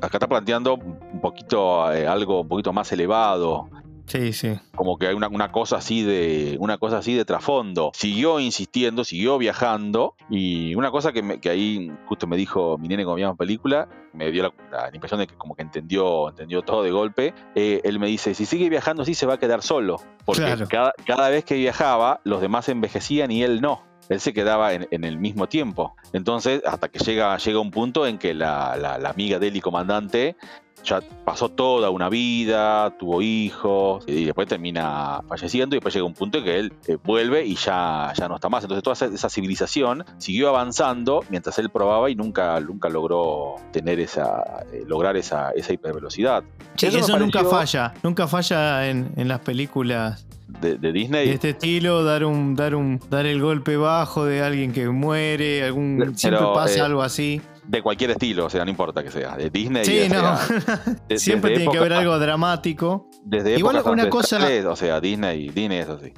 acá 0.00 0.16
está 0.18 0.28
planteando 0.28 0.74
un 0.74 1.20
poquito 1.20 1.92
eh, 1.92 2.06
algo 2.06 2.40
un 2.40 2.48
poquito 2.48 2.72
más 2.72 2.90
elevado 2.92 3.68
Sí, 4.12 4.34
sí. 4.34 4.60
Como 4.74 4.98
que 4.98 5.06
hay 5.06 5.14
una, 5.14 5.50
cosa 5.50 5.76
así 5.76 6.02
de 6.02 6.58
una 6.60 6.76
cosa 6.76 6.98
así 6.98 7.14
de 7.14 7.24
trasfondo. 7.24 7.92
Siguió 7.94 8.40
insistiendo, 8.40 9.04
siguió 9.04 9.38
viajando 9.38 10.16
y 10.28 10.74
una 10.74 10.90
cosa 10.90 11.12
que, 11.12 11.40
que 11.40 11.48
ahí 11.48 11.90
justo 12.04 12.26
me 12.26 12.36
dijo 12.36 12.76
mi 12.76 12.88
nene 12.88 13.04
cuando 13.04 13.14
veíamos 13.14 13.38
película, 13.38 13.88
me 14.12 14.30
dio 14.30 14.52
la, 14.70 14.90
impresión 14.92 15.18
de 15.18 15.26
que 15.26 15.34
como 15.34 15.54
que 15.54 15.62
entendió, 15.62 16.28
entendió 16.28 16.60
todo 16.60 16.82
de 16.82 16.90
golpe. 16.90 17.32
Eh, 17.54 17.80
él 17.84 17.98
me 17.98 18.06
dice, 18.06 18.34
si 18.34 18.44
sigue 18.44 18.68
viajando 18.68 19.02
así 19.02 19.14
se 19.14 19.24
va 19.24 19.34
a 19.34 19.38
quedar 19.38 19.62
solo. 19.62 19.96
Porque 20.26 20.66
cada, 20.68 20.92
cada 21.06 21.30
vez 21.30 21.46
que 21.46 21.54
viajaba, 21.54 22.20
los 22.24 22.42
demás 22.42 22.68
envejecían 22.68 23.30
y 23.30 23.42
él 23.42 23.62
no 23.62 23.90
él 24.08 24.20
se 24.20 24.34
quedaba 24.34 24.74
en, 24.74 25.04
el 25.04 25.16
mismo 25.16 25.48
tiempo. 25.48 25.94
Entonces, 26.12 26.60
hasta 26.66 26.88
que 26.88 26.98
llega, 26.98 27.38
llega 27.38 27.60
un 27.60 27.70
punto 27.70 28.06
en 28.06 28.18
que 28.18 28.34
la, 28.34 28.76
la 28.76 29.08
amiga 29.08 29.38
de 29.38 29.48
él 29.48 29.56
y 29.56 29.60
comandante 29.60 30.36
ya 30.84 31.00
pasó 31.24 31.48
toda 31.48 31.90
una 31.90 32.08
vida, 32.08 32.90
tuvo 32.98 33.22
hijos, 33.22 34.04
y 34.06 34.24
después 34.24 34.48
termina 34.48 35.22
falleciendo, 35.28 35.76
y 35.76 35.78
después 35.78 35.94
llega 35.94 36.06
un 36.06 36.14
punto 36.14 36.38
en 36.38 36.44
que 36.44 36.58
él 36.58 36.72
eh, 36.86 36.96
vuelve 37.02 37.44
y 37.44 37.54
ya, 37.54 38.12
ya 38.14 38.28
no 38.28 38.36
está 38.36 38.48
más. 38.48 38.64
Entonces 38.64 38.82
toda 38.82 39.14
esa, 39.14 39.28
civilización 39.28 40.04
siguió 40.18 40.48
avanzando 40.48 41.24
mientras 41.30 41.58
él 41.58 41.70
probaba 41.70 42.10
y 42.10 42.14
nunca, 42.14 42.58
nunca 42.60 42.88
logró 42.88 43.56
tener 43.72 44.00
esa, 44.00 44.64
eh, 44.72 44.84
lograr 44.86 45.16
esa, 45.16 45.50
esa 45.50 45.72
hipervelocidad. 45.72 46.44
eso, 46.80 47.18
nunca 47.18 47.44
falla, 47.44 47.94
nunca 48.02 48.26
falla 48.26 48.88
en, 48.88 49.12
las 49.16 49.40
películas 49.40 50.26
de, 50.60 50.76
Disney. 50.92 51.28
De 51.28 51.34
este 51.34 51.50
estilo, 51.50 52.04
dar 52.04 52.24
un, 52.24 52.54
dar 52.56 52.74
un, 52.74 53.00
dar 53.08 53.26
el 53.26 53.40
golpe 53.40 53.76
bajo 53.76 54.24
de 54.24 54.42
alguien 54.42 54.72
que 54.72 54.88
muere, 54.88 55.64
algún 55.64 56.12
siempre 56.16 56.44
pasa 56.54 56.78
eh, 56.78 56.82
algo 56.82 57.02
así 57.02 57.40
de 57.64 57.82
cualquier 57.82 58.10
estilo, 58.10 58.46
o 58.46 58.50
sea, 58.50 58.64
no 58.64 58.70
importa 58.70 59.02
que 59.02 59.10
sea, 59.10 59.36
de 59.36 59.50
Disney. 59.50 59.84
Sí, 59.84 60.08
no. 60.08 60.36
Siempre 61.16 61.56
tiene 61.56 61.70
que 61.70 61.78
haber 61.78 61.92
algo 61.92 62.18
dramático. 62.18 63.08
Desde 63.24 63.58
Igual 63.58 63.82
una 63.86 64.08
cosa. 64.08 64.38
o 64.68 64.76
sea, 64.76 65.00
Disney, 65.00 65.48
Disney 65.48 65.78
es 65.78 65.88
así. 65.88 66.12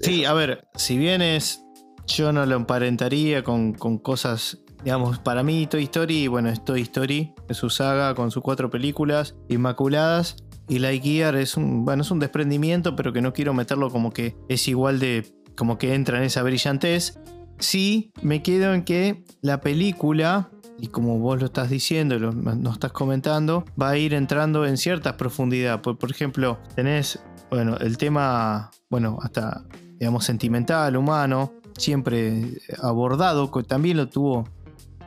sí, 0.00 0.24
a 0.24 0.32
ver, 0.32 0.68
si 0.74 0.96
bien 0.96 1.22
es. 1.22 1.62
Yo 2.08 2.32
no 2.32 2.46
lo 2.46 2.54
emparentaría 2.54 3.42
con, 3.42 3.72
con 3.74 3.98
cosas 3.98 4.64
digamos, 4.86 5.18
para 5.18 5.42
mí 5.42 5.66
Toy 5.66 5.82
Story, 5.82 6.28
bueno, 6.28 6.48
es 6.48 6.64
Toy 6.64 6.82
Story, 6.82 7.34
es 7.48 7.56
su 7.56 7.70
saga 7.70 8.14
con 8.14 8.30
sus 8.30 8.40
cuatro 8.44 8.70
películas 8.70 9.34
inmaculadas. 9.48 10.36
Y 10.68 10.78
Lightyear 10.78 11.34
es 11.34 11.56
un, 11.56 11.84
bueno, 11.84 12.02
es 12.02 12.10
un 12.12 12.20
desprendimiento, 12.20 12.94
pero 12.94 13.12
que 13.12 13.20
no 13.20 13.32
quiero 13.32 13.52
meterlo 13.52 13.90
como 13.90 14.12
que 14.12 14.36
es 14.48 14.68
igual 14.68 15.00
de, 15.00 15.26
como 15.56 15.76
que 15.76 15.94
entra 15.94 16.18
en 16.18 16.24
esa 16.24 16.44
brillantez. 16.44 17.18
Sí, 17.58 18.12
me 18.22 18.42
quedo 18.42 18.74
en 18.74 18.84
que 18.84 19.24
la 19.42 19.60
película 19.60 20.50
y 20.78 20.88
como 20.88 21.18
vos 21.18 21.40
lo 21.40 21.46
estás 21.46 21.70
diciendo, 21.70 22.18
lo, 22.18 22.32
nos 22.32 22.74
estás 22.74 22.92
comentando, 22.92 23.64
va 23.80 23.90
a 23.90 23.96
ir 23.96 24.14
entrando 24.14 24.66
en 24.66 24.76
cierta 24.76 25.16
profundidad. 25.16 25.80
Por, 25.82 25.98
por 25.98 26.10
ejemplo, 26.10 26.58
tenés, 26.74 27.18
bueno, 27.50 27.76
el 27.78 27.96
tema, 27.96 28.70
bueno, 28.90 29.18
hasta, 29.22 29.64
digamos, 29.98 30.24
sentimental, 30.24 30.96
humano, 30.96 31.52
siempre 31.76 32.58
abordado, 32.82 33.50
también 33.66 33.96
lo 33.96 34.08
tuvo 34.08 34.48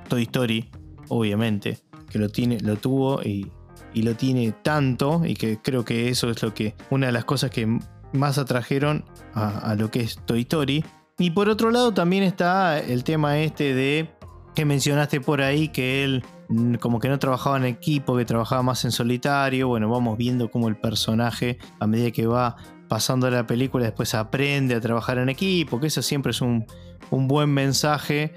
Toy 0.08 0.24
Story, 0.24 0.70
obviamente, 1.08 1.80
que 2.10 2.20
lo, 2.20 2.30
tiene, 2.30 2.60
lo 2.62 2.76
tuvo 2.78 3.22
y, 3.24 3.52
y 3.94 4.02
lo 4.02 4.16
tiene 4.16 4.52
tanto, 4.64 5.22
y 5.26 5.36
que 5.36 5.60
creo 5.62 5.86
que 5.86 6.10
eso 6.10 6.30
es 6.30 6.42
lo 6.42 6.54
que, 6.54 6.76
una 6.90 7.08
de 7.08 7.12
las 7.12 7.26
cosas 7.26 7.52
que 7.52 7.80
más 8.14 8.38
atrajeron 8.38 9.06
a, 9.34 9.72
a 9.72 9.76
lo 9.76 9.92
que 9.92 10.02
es 10.02 10.20
Toy 10.26 10.42
Story. 10.42 10.84
Y 11.20 11.32
por 11.32 11.50
otro 11.50 11.70
lado 11.70 11.94
también 11.94 12.24
está 12.24 12.80
el 12.80 13.04
tema 13.04 13.40
este 13.40 13.74
de 13.74 14.10
que 14.56 14.66
mencionaste 14.66 15.22
por 15.22 15.42
ahí 15.42 15.70
que 15.70 16.04
él 16.04 16.24
mm, 16.50 16.76
como 16.76 17.00
que 17.00 17.10
no 17.10 17.20
trabajaba 17.20 17.58
en 17.58 17.66
equipo, 17.66 18.18
que 18.18 18.26
trabajaba 18.26 18.64
más 18.64 18.86
en 18.86 18.92
solitario. 18.92 19.68
Bueno, 19.68 19.90
vamos 19.90 20.18
viendo 20.18 20.50
cómo 20.50 20.68
el 20.68 20.78
personaje, 20.78 21.58
a 21.80 21.88
medida 21.88 22.12
que 22.12 22.28
va 22.28 22.56
pasando 22.88 23.30
la 23.30 23.46
película, 23.46 23.86
después 23.86 24.14
aprende 24.16 24.76
a 24.76 24.82
trabajar 24.82 25.20
en 25.20 25.30
equipo, 25.30 25.80
que 25.80 25.88
eso 25.88 26.02
siempre 26.02 26.32
es 26.32 26.42
un, 26.42 26.66
buen 27.12 27.54
mensaje 27.54 28.34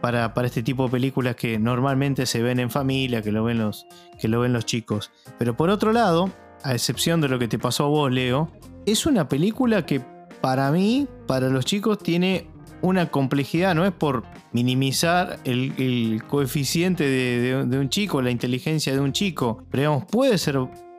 para, 0.00 0.34
para, 0.34 0.46
este 0.46 0.62
tipo 0.62 0.84
de 0.84 0.90
películas 0.90 1.36
que 1.36 1.58
normalmente 1.58 2.26
se 2.26 2.42
ven 2.42 2.60
en 2.60 2.70
familia, 2.70 3.22
que 3.22 3.32
lo 3.32 3.44
ven, 3.44 3.58
los, 3.58 3.86
que 4.20 4.28
lo 4.28 4.40
ven 4.40 4.52
los 4.52 4.66
chicos. 4.66 5.10
Pero 5.38 5.56
por 5.56 5.70
otro 5.70 5.92
lado, 5.92 6.30
a 6.62 6.74
excepción 6.74 7.20
de 7.20 7.28
lo 7.28 7.38
que 7.38 7.48
te 7.48 7.58
pasó 7.58 7.84
a 7.84 7.88
vos, 7.88 8.12
Leo, 8.12 8.50
es 8.86 9.06
una 9.06 9.28
película 9.28 9.86
que 9.86 10.00
para 10.40 10.70
mí, 10.70 11.08
para 11.26 11.48
los 11.48 11.64
chicos, 11.64 11.98
tiene 11.98 12.50
una 12.82 13.10
complejidad, 13.10 13.74
no 13.74 13.84
es 13.84 13.92
por 13.92 14.24
minimizar 14.52 15.38
el, 15.44 16.22
coeficiente 16.28 17.04
de, 17.04 17.78
un 17.78 17.88
chico, 17.88 18.22
la 18.22 18.30
inteligencia 18.30 18.92
de 18.92 19.00
un 19.00 19.12
chico, 19.12 19.64
pero 19.70 19.80
digamos, 19.82 20.04
puede 20.04 20.38
ser 20.38 20.58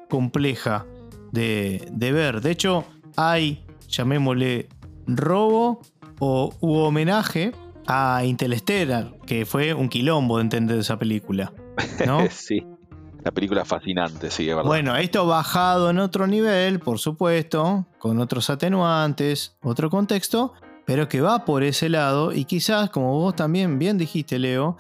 compleja 0.10 0.86
de, 1.32 1.88
ver. 1.98 2.42
De 2.42 2.52
hecho, 2.52 2.86
hay, 3.16 3.66
llamémosle, 3.88 4.68
robo 5.08 5.82
o 6.20 6.54
u 6.60 6.74
homenaje 6.76 7.52
a 7.88 8.24
Interstellar, 8.26 9.14
que 9.26 9.46
fue 9.46 9.74
un 9.74 9.90
quilombo 9.90 10.38
de 10.38 10.44
entender 10.44 10.80
esa 10.80 10.98
película. 10.98 11.54
¿no? 12.06 12.28
sí. 12.30 12.66
La 13.24 13.32
película 13.32 13.66
fascinante, 13.66 14.30
sí, 14.30 14.48
es 14.48 14.56
verdad. 14.56 14.68
Bueno, 14.68 14.96
esto 14.96 15.26
bajado 15.26 15.90
en 15.90 15.98
otro 15.98 16.28
nivel, 16.28 16.80
por 16.80 17.00
supuesto, 17.00 17.88
con 17.98 18.20
otros 18.20 18.52
atenuantes, 18.52 19.58
otro 19.64 19.90
contexto, 19.90 20.54
pero 20.86 21.10
que 21.10 21.22
va 21.22 21.46
por 21.46 21.64
ese 21.64 21.90
lado 21.90 22.32
y 22.32 22.46
quizás, 22.46 22.90
como 22.90 23.12
vos 23.14 23.36
también 23.36 23.80
bien 23.80 23.98
dijiste, 23.98 24.40
Leo, 24.40 24.78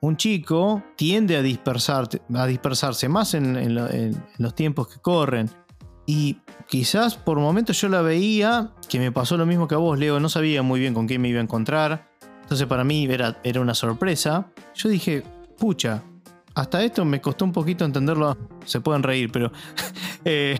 un 0.00 0.16
chico 0.16 0.82
tiende 0.96 1.36
a, 1.36 1.40
a 1.40 2.46
dispersarse 2.46 3.08
más 3.08 3.34
en, 3.34 4.14
los 4.38 4.54
tiempos 4.54 4.88
que 4.88 5.00
corren. 5.00 5.50
Y 6.06 6.38
quizás 6.68 7.16
por 7.16 7.38
momentos 7.38 7.80
yo 7.80 7.88
la 7.88 8.00
veía, 8.00 8.70
que 8.88 8.98
me 8.98 9.12
pasó 9.12 9.36
lo 9.36 9.44
mismo 9.44 9.68
que 9.68 9.74
a 9.74 9.78
vos, 9.78 9.98
Leo, 9.98 10.20
no 10.20 10.28
sabía 10.28 10.62
muy 10.62 10.80
bien 10.80 10.94
con 10.94 11.06
qué 11.06 11.18
me 11.18 11.28
iba 11.28 11.40
a 11.40 11.42
encontrar. 11.42 12.08
Entonces 12.42 12.66
para 12.66 12.84
mí 12.84 13.04
era, 13.04 13.40
era 13.42 13.60
una 13.60 13.74
sorpresa. 13.74 14.46
Yo 14.74 14.88
dije, 14.88 15.22
pucha, 15.58 16.02
hasta 16.58 16.82
esto 16.82 17.04
me 17.04 17.20
costó 17.20 17.44
un 17.44 17.52
poquito 17.52 17.84
entenderlo. 17.84 18.36
Se 18.64 18.80
pueden 18.80 19.02
reír, 19.02 19.30
pero 19.30 19.52
eh, 20.24 20.58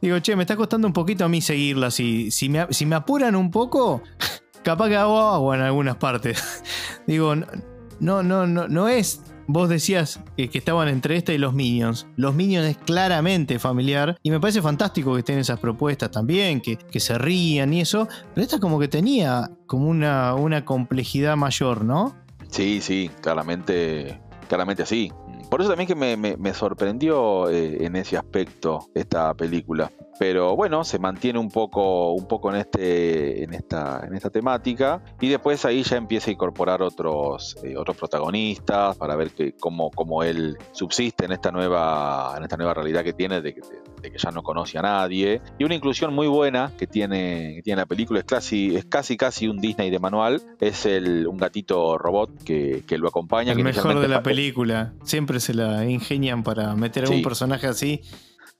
digo, 0.00 0.18
che, 0.20 0.36
me 0.36 0.44
está 0.44 0.56
costando 0.56 0.86
un 0.86 0.92
poquito 0.92 1.24
a 1.24 1.28
mí 1.28 1.40
seguirla. 1.40 1.90
Si, 1.90 2.30
si, 2.30 2.48
me, 2.48 2.94
apuran 2.94 3.34
un 3.34 3.50
poco, 3.50 4.02
capaz 4.62 4.88
que 4.88 4.96
hago 4.96 5.18
agua 5.18 5.56
en 5.56 5.62
algunas 5.62 5.96
partes. 5.96 6.62
digo, 7.06 7.34
no, 7.34 8.22
no, 8.22 8.46
no, 8.46 8.68
no 8.68 8.88
es. 8.88 9.22
Vos 9.48 9.68
decías 9.68 10.20
que, 10.36 10.48
estaban 10.52 10.86
entre 10.86 11.16
esta 11.16 11.32
y 11.32 11.38
los 11.38 11.52
Minions. 11.52 12.06
Los 12.14 12.34
Minions 12.36 12.68
es 12.68 12.76
claramente 12.78 13.58
familiar 13.58 14.16
y 14.22 14.30
me 14.30 14.38
parece 14.38 14.62
fantástico 14.62 15.14
que 15.14 15.18
estén 15.18 15.38
esas 15.38 15.58
propuestas 15.58 16.12
también, 16.12 16.60
que, 16.60 16.76
que 16.76 17.00
se 17.00 17.18
rían 17.18 17.74
y 17.74 17.80
eso. 17.80 18.06
Pero 18.32 18.44
esta 18.44 18.60
como 18.60 18.78
que 18.78 18.86
tenía 18.86 19.50
como 19.66 19.88
una, 19.88 20.34
una 20.34 20.64
complejidad 20.64 21.36
mayor, 21.36 21.84
¿no? 21.84 22.14
Sí, 22.48 22.80
sí, 22.80 23.10
claramente, 23.20 24.20
claramente 24.48 24.84
así. 24.84 25.10
Por 25.52 25.60
eso 25.60 25.68
también 25.68 25.86
que 25.86 25.94
me, 25.94 26.54
sorprendió 26.54 27.50
eh, 27.50 27.84
en 27.84 27.94
ese 27.96 28.16
aspecto 28.16 28.88
esta 28.94 29.34
película. 29.34 29.92
Pero 30.18 30.56
bueno, 30.56 30.82
se 30.82 30.98
mantiene 30.98 31.38
un 31.38 31.50
poco, 31.50 32.14
un 32.14 32.26
poco 32.26 32.48
en, 32.48 32.56
este, 32.56 33.44
en, 33.44 33.52
esta, 33.52 34.00
en 34.06 34.14
esta 34.14 34.30
temática. 34.30 35.02
Y 35.20 35.28
después 35.28 35.62
ahí 35.66 35.82
ya 35.82 35.98
empieza 35.98 36.30
a 36.30 36.32
incorporar 36.32 36.80
otros, 36.80 37.54
eh, 37.64 37.76
otros 37.76 37.98
protagonistas 37.98 38.96
para 38.96 39.14
ver 39.14 39.32
que, 39.32 39.52
cómo, 39.52 39.90
cómo 39.90 40.22
él 40.22 40.56
subsiste 40.70 41.26
en 41.26 41.32
esta 41.32 41.50
nueva, 41.50 42.32
en 42.34 42.44
esta 42.44 42.56
nueva 42.56 42.72
realidad 42.72 43.04
que 43.04 43.12
tiene 43.12 43.42
de, 43.42 43.54
que 44.10 44.18
ya 44.18 44.30
no 44.30 44.42
conoce 44.42 44.78
a 44.78 44.82
nadie. 44.82 45.40
Y 45.58 45.64
una 45.64 45.74
inclusión 45.74 46.14
muy 46.14 46.26
buena 46.26 46.72
que 46.76 46.86
tiene, 46.86 47.60
tiene 47.64 47.82
la 47.82 47.86
película, 47.86 48.20
es 48.20 48.24
casi, 48.24 48.74
es 48.74 48.84
casi 48.84 49.16
casi 49.16 49.48
un 49.48 49.58
Disney 49.58 49.90
de 49.90 49.98
manual. 49.98 50.42
Es 50.60 50.86
el, 50.86 51.26
un 51.26 51.36
gatito 51.36 51.98
robot 51.98 52.42
que, 52.44 52.84
lo 52.98 53.08
acompaña. 53.08 53.52
El 53.52 53.62
mejor 53.62 54.00
de 54.00 54.08
la 54.08 54.22
película. 54.22 54.92
Siempre 55.02 55.40
se 55.40 55.54
la 55.54 55.86
ingenian 55.88 56.42
para 56.42 56.74
meter 56.74 57.06
a 57.06 57.10
un 57.10 57.22
personaje 57.22 57.66
así. 57.66 58.02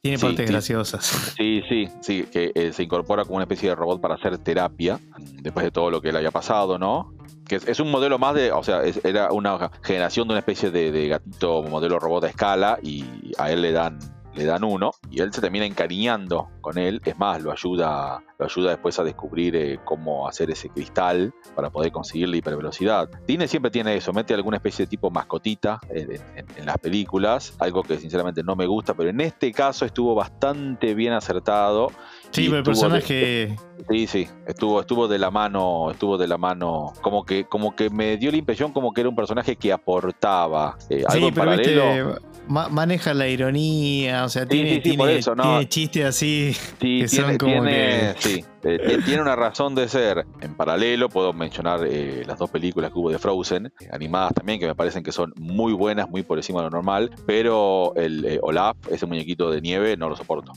Tiene 0.02 0.18
partes 0.18 0.50
graciosas. 0.50 1.34
Sí, 1.36 1.62
sí, 1.68 1.88
sí, 2.00 2.24
que 2.24 2.50
eh, 2.56 2.72
se 2.72 2.82
incorpora 2.82 3.22
como 3.24 3.36
una 3.36 3.44
especie 3.44 3.68
de 3.68 3.76
robot 3.76 4.00
para 4.00 4.16
hacer 4.16 4.36
terapia, 4.38 4.98
después 5.16 5.64
de 5.64 5.70
todo 5.70 5.92
lo 5.92 6.02
que 6.02 6.10
le 6.10 6.18
haya 6.18 6.32
pasado, 6.32 6.76
¿no? 6.76 7.14
Que 7.46 7.60
es, 7.64 7.78
un 7.78 7.88
modelo 7.88 8.18
más 8.18 8.34
de, 8.34 8.50
o 8.50 8.64
sea, 8.64 8.82
era 9.04 9.30
una 9.30 9.70
generación 9.84 10.26
de 10.26 10.32
una 10.32 10.40
especie 10.40 10.72
de, 10.72 10.90
de 10.90 11.06
gatito 11.06 11.62
modelo 11.62 12.00
robot 12.00 12.24
a 12.24 12.28
escala 12.28 12.78
y 12.82 13.04
a 13.38 13.52
él 13.52 13.62
le 13.62 13.70
dan 13.70 14.00
le 14.34 14.44
dan 14.44 14.64
uno 14.64 14.92
y 15.10 15.20
él 15.20 15.32
se 15.32 15.40
termina 15.40 15.66
encariñando 15.66 16.48
con 16.60 16.78
él. 16.78 17.00
Es 17.04 17.18
más, 17.18 17.42
lo 17.42 17.52
ayuda, 17.52 18.22
lo 18.42 18.46
ayuda 18.46 18.70
después 18.70 18.98
a 18.98 19.04
descubrir 19.04 19.54
eh, 19.56 19.78
cómo 19.84 20.26
hacer 20.26 20.50
ese 20.50 20.68
cristal 20.68 21.32
para 21.54 21.70
poder 21.70 21.92
conseguir 21.92 22.28
la 22.28 22.36
hipervelocidad. 22.36 23.08
Disney 23.26 23.48
siempre 23.48 23.70
tiene 23.70 23.96
eso, 23.96 24.12
mete 24.12 24.34
alguna 24.34 24.56
especie 24.56 24.84
de 24.84 24.90
tipo 24.90 25.10
mascotita 25.10 25.80
en, 25.90 26.66
las 26.66 26.78
películas, 26.78 27.54
algo 27.58 27.82
que 27.82 27.98
sinceramente 27.98 28.42
no 28.42 28.56
me 28.56 28.66
gusta, 28.66 28.94
pero 28.94 29.10
en 29.10 29.20
este 29.20 29.52
caso 29.52 29.84
estuvo 29.84 30.14
bastante 30.14 30.94
bien 30.94 31.12
acertado. 31.12 31.90
Sí, 32.30 32.46
pero 32.46 32.58
el 32.58 32.64
personaje. 32.64 33.56
sí, 33.88 34.06
sí, 34.06 34.28
estuvo, 34.46 34.80
estuvo 34.80 35.06
de 35.06 35.18
la 35.18 35.30
mano, 35.30 35.90
estuvo 35.90 36.18
de 36.18 36.26
la 36.26 36.38
mano, 36.38 36.92
como 37.00 37.24
que, 37.24 37.44
como 37.44 37.76
que 37.76 37.90
me 37.90 38.16
dio 38.16 38.30
la 38.30 38.38
impresión 38.38 38.72
como 38.72 38.92
que 38.92 39.02
era 39.02 39.10
un 39.10 39.16
personaje 39.16 39.56
que 39.56 39.72
aportaba 39.72 40.76
eh, 40.88 41.04
algo 41.06 41.28
sí, 41.28 41.32
paralelo 41.32 42.18
maneja 42.48 43.14
la 43.14 43.28
ironía, 43.28 44.24
o 44.24 44.28
sea, 44.28 44.46
tiene, 44.46 44.80
tiene, 44.80 45.20
chistes 45.68 46.04
así 46.04 46.56
que 46.78 47.08
son 47.08 47.38
como 47.38 47.62
que... 47.62 48.14
Sí, 48.34 48.44
eh, 48.64 48.98
tiene 49.04 49.22
una 49.22 49.36
razón 49.36 49.74
de 49.74 49.88
ser. 49.88 50.26
En 50.40 50.54
paralelo 50.54 51.08
puedo 51.08 51.32
mencionar 51.32 51.80
eh, 51.86 52.22
las 52.26 52.38
dos 52.38 52.50
películas 52.50 52.92
que 52.92 52.98
hubo 52.98 53.10
de 53.10 53.18
Frozen, 53.18 53.66
eh, 53.66 53.88
animadas 53.92 54.34
también, 54.34 54.58
que 54.58 54.66
me 54.66 54.74
parecen 54.74 55.02
que 55.02 55.12
son 55.12 55.32
muy 55.36 55.72
buenas, 55.72 56.08
muy 56.08 56.22
por 56.22 56.38
encima 56.38 56.60
de 56.60 56.64
lo 56.64 56.70
normal, 56.70 57.10
pero 57.26 57.94
el 57.96 58.38
Olaf, 58.42 58.76
ese 58.90 59.06
muñequito 59.06 59.50
de 59.50 59.60
nieve, 59.60 59.96
no 59.96 60.08
lo 60.08 60.16
soporto. 60.16 60.52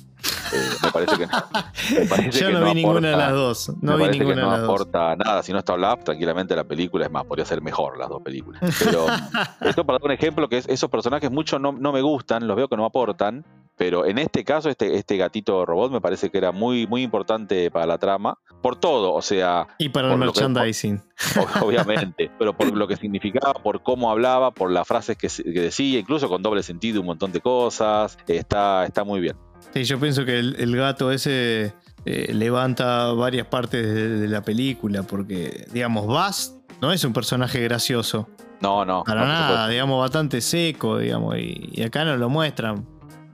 Me 0.83 0.91
parece 0.91 1.17
que, 1.17 1.27
me 1.27 2.31
Yo 2.31 2.51
no, 2.51 2.65
vi 2.65 2.73
ninguna 2.73 3.09
de 3.09 3.17
las 3.17 3.31
dos. 3.31 3.71
No 3.81 3.97
vi 3.97 4.09
ninguna 4.09 4.35
que 4.35 4.41
no 4.41 4.51
aporta 4.51 5.15
nada. 5.15 5.43
Si 5.43 5.51
no 5.51 5.59
está 5.59 5.73
Olaf, 5.73 6.03
tranquilamente 6.03 6.55
la 6.55 6.63
película 6.63 7.05
es 7.05 7.11
más, 7.11 7.25
podría 7.25 7.45
ser 7.45 7.61
mejor 7.61 7.97
las 7.97 8.09
dos 8.09 8.21
películas. 8.21 8.61
Pero 8.83 9.05
esto 9.61 9.85
para 9.85 9.99
dar 9.99 10.05
un 10.05 10.11
ejemplo, 10.11 10.47
que 10.49 10.57
es, 10.57 10.67
esos 10.67 10.89
personajes 10.89 11.31
mucho 11.31 11.59
no, 11.59 11.71
no 11.71 11.91
me 11.91 12.01
gustan, 12.01 12.47
los 12.47 12.55
veo 12.55 12.67
que 12.67 12.77
no 12.77 12.85
aportan, 12.85 13.45
pero 13.77 14.05
en 14.05 14.17
este 14.17 14.43
caso, 14.45 14.69
este, 14.69 14.95
este 14.95 15.17
gatito 15.17 15.65
robot 15.65 15.91
me 15.91 15.99
parece 15.99 16.29
que 16.29 16.37
era 16.37 16.51
muy, 16.51 16.87
muy 16.87 17.03
importante 17.03 17.69
para 17.71 17.85
la 17.85 17.97
trama, 17.97 18.37
por 18.61 18.77
todo, 18.77 19.13
o 19.13 19.21
sea... 19.21 19.67
Y 19.77 19.89
para 19.89 20.11
el 20.11 20.17
merchandising. 20.17 21.01
obviamente, 21.61 22.31
pero 22.39 22.55
por 22.55 22.75
lo 22.75 22.87
que 22.87 22.95
significaba, 22.95 23.53
por 23.53 23.83
cómo 23.83 24.09
hablaba, 24.09 24.51
por 24.51 24.71
las 24.71 24.87
frases 24.87 25.17
que, 25.17 25.27
decía, 25.43 25.99
incluso 25.99 26.29
con 26.29 26.41
doble 26.41 26.63
sentido, 26.63 27.01
un 27.01 27.07
montón 27.07 27.33
de 27.33 27.41
cosas, 27.41 28.17
está, 28.27 28.85
está 28.85 29.03
muy 29.03 29.19
bien. 29.19 29.35
Sí, 29.73 29.83
yo 29.83 29.99
pienso 29.99 30.25
que 30.25 30.39
el, 30.39 30.75
gato 30.75 31.11
ese 31.11 31.73
eh, 32.05 32.33
levanta 32.33 33.11
varias 33.13 33.47
partes 33.47 33.85
de, 34.21 34.27
la 34.27 34.41
película, 34.41 35.03
porque, 35.03 35.67
digamos, 35.73 36.07
Bass 36.07 36.55
no 36.81 36.91
es 36.91 37.03
un 37.03 37.13
personaje 37.13 37.61
gracioso. 37.61 38.29
No, 38.61 38.85
no. 38.85 39.03
Para 39.03 39.25
nada, 39.25 39.67
digamos, 39.67 39.99
bastante 39.99 40.39
seco, 40.41 40.97
digamos, 40.97 41.37
y, 41.37 41.71
y 41.73 41.83
acá 41.83 42.05
nos 42.05 42.19
lo 42.19 42.29
muestran 42.29 42.85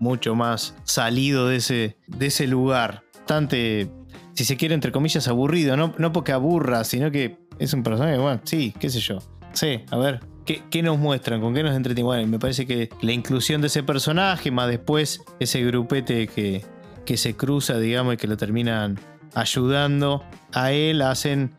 mucho 0.01 0.33
más 0.33 0.75
salido 0.83 1.47
de 1.47 1.57
ese, 1.57 1.97
de 2.07 2.25
ese 2.25 2.47
lugar. 2.47 3.03
Bastante, 3.13 3.91
si 4.33 4.45
se 4.45 4.57
quiere, 4.57 4.73
entre 4.73 4.91
comillas, 4.91 5.27
aburrido. 5.27 5.77
No, 5.77 5.93
no 5.97 6.11
porque 6.11 6.31
aburra, 6.31 6.83
sino 6.83 7.11
que 7.11 7.37
es 7.59 7.73
un 7.73 7.83
personaje, 7.83 8.17
bueno, 8.17 8.41
sí, 8.43 8.73
qué 8.79 8.89
sé 8.89 8.99
yo. 8.99 9.19
Sí, 9.53 9.83
a 9.91 9.97
ver, 9.97 10.19
¿Qué, 10.45 10.81
nos 10.81 10.97
muestran? 10.97 11.39
¿Con 11.41 11.53
qué 11.53 11.63
nos 11.63 11.75
entretienen? 11.75 12.05
Bueno, 12.05 12.27
me 12.27 12.39
parece 12.39 12.65
que 12.65 12.89
la 13.01 13.11
inclusión 13.11 13.61
de 13.61 13.67
ese 13.67 13.83
personaje, 13.83 14.51
más 14.51 14.67
después 14.67 15.21
ese 15.39 15.63
grupete 15.63 16.27
que, 16.27 16.63
que 17.05 17.17
se 17.17 17.35
cruza, 17.35 17.77
digamos, 17.77 18.15
y 18.15 18.17
que 18.17 18.27
lo 18.27 18.37
terminan 18.37 18.99
ayudando 19.35 20.23
a 20.53 20.71
él, 20.71 21.01
hacen 21.01 21.51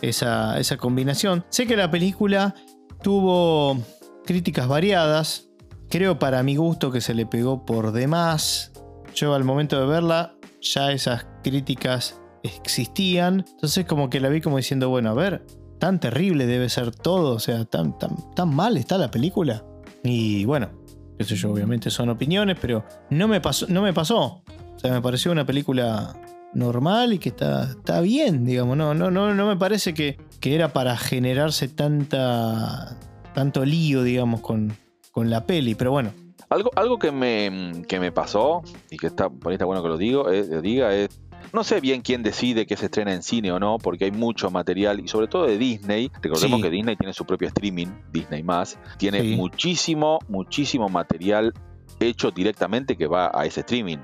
esa, 0.00 0.58
esa 0.58 0.76
combinación. 0.76 1.44
Sé 1.50 1.66
que 1.66 1.76
la 1.76 1.90
película 1.90 2.54
tuvo 3.02 3.76
críticas 4.24 4.68
variadas, 4.68 5.48
Creo 5.90 6.18
para 6.18 6.42
mi 6.42 6.56
gusto 6.56 6.90
que 6.90 7.00
se 7.00 7.14
le 7.14 7.24
pegó 7.24 7.64
por 7.64 7.92
demás. 7.92 8.72
Yo 9.14 9.34
al 9.34 9.44
momento 9.44 9.80
de 9.80 9.86
verla 9.86 10.34
ya 10.60 10.92
esas 10.92 11.26
críticas 11.42 12.20
existían. 12.42 13.46
Entonces 13.52 13.86
como 13.86 14.10
que 14.10 14.20
la 14.20 14.28
vi 14.28 14.42
como 14.42 14.58
diciendo, 14.58 14.90
bueno, 14.90 15.10
a 15.10 15.14
ver, 15.14 15.46
tan 15.78 16.00
terrible 16.00 16.46
debe 16.46 16.68
ser 16.68 16.94
todo, 16.94 17.34
o 17.34 17.38
sea, 17.38 17.64
tan, 17.64 17.98
tan, 17.98 18.10
tan 18.34 18.54
mal 18.54 18.76
está 18.76 18.98
la 18.98 19.10
película. 19.10 19.64
Y 20.02 20.44
bueno, 20.44 20.70
eso 21.18 21.34
yo, 21.34 21.50
obviamente 21.50 21.90
son 21.90 22.08
opiniones, 22.08 22.56
pero 22.60 22.84
no 23.10 23.28
me 23.28 23.40
pasó, 23.40 23.66
no 23.68 23.82
me 23.82 23.92
pasó. 23.92 24.42
O 24.76 24.78
sea, 24.78 24.92
me 24.92 25.02
pareció 25.02 25.32
una 25.32 25.44
película 25.44 26.16
normal 26.54 27.12
y 27.12 27.18
que 27.18 27.30
está, 27.30 27.64
está 27.64 28.00
bien, 28.00 28.44
digamos. 28.44 28.76
No, 28.76 28.94
no, 28.94 29.10
no, 29.10 29.34
no 29.34 29.46
me 29.46 29.56
parece 29.56 29.94
que, 29.94 30.18
que 30.40 30.54
era 30.54 30.68
para 30.68 30.96
generarse 30.96 31.68
tanta, 31.68 32.96
tanto 33.34 33.64
lío, 33.64 34.02
digamos, 34.02 34.40
con, 34.40 34.76
con 35.10 35.30
la 35.30 35.46
peli, 35.46 35.74
pero 35.74 35.90
bueno. 35.90 36.12
Algo, 36.50 36.70
algo 36.76 36.98
que, 36.98 37.12
me, 37.12 37.82
que 37.86 38.00
me 38.00 38.10
pasó, 38.10 38.62
y 38.90 38.96
que 38.96 39.06
está, 39.06 39.28
por 39.28 39.50
ahí 39.50 39.54
está 39.54 39.66
bueno 39.66 39.82
que 39.82 39.88
lo 39.88 39.98
digo, 39.98 40.30
es, 40.30 40.62
diga, 40.62 40.94
es 40.94 41.10
no 41.52 41.64
sé 41.64 41.80
bien 41.80 42.02
quién 42.02 42.22
decide 42.22 42.66
que 42.66 42.76
se 42.76 42.86
estrena 42.86 43.12
en 43.12 43.22
cine 43.22 43.52
o 43.52 43.58
no, 43.58 43.78
porque 43.78 44.06
hay 44.06 44.10
mucho 44.10 44.50
material, 44.50 45.00
y 45.00 45.08
sobre 45.08 45.28
todo 45.28 45.46
de 45.46 45.58
Disney. 45.58 46.10
Recordemos 46.22 46.62
que 46.62 46.70
Disney 46.70 46.96
tiene 46.96 47.12
su 47.12 47.24
propio 47.24 47.48
streaming, 47.48 47.88
Disney 48.12 48.42
más. 48.42 48.78
Tiene 48.98 49.22
muchísimo, 49.36 50.18
muchísimo 50.28 50.88
material 50.88 51.52
hecho 52.00 52.30
directamente 52.30 52.96
que 52.96 53.06
va 53.06 53.30
a 53.34 53.46
ese 53.46 53.60
streaming. 53.60 53.98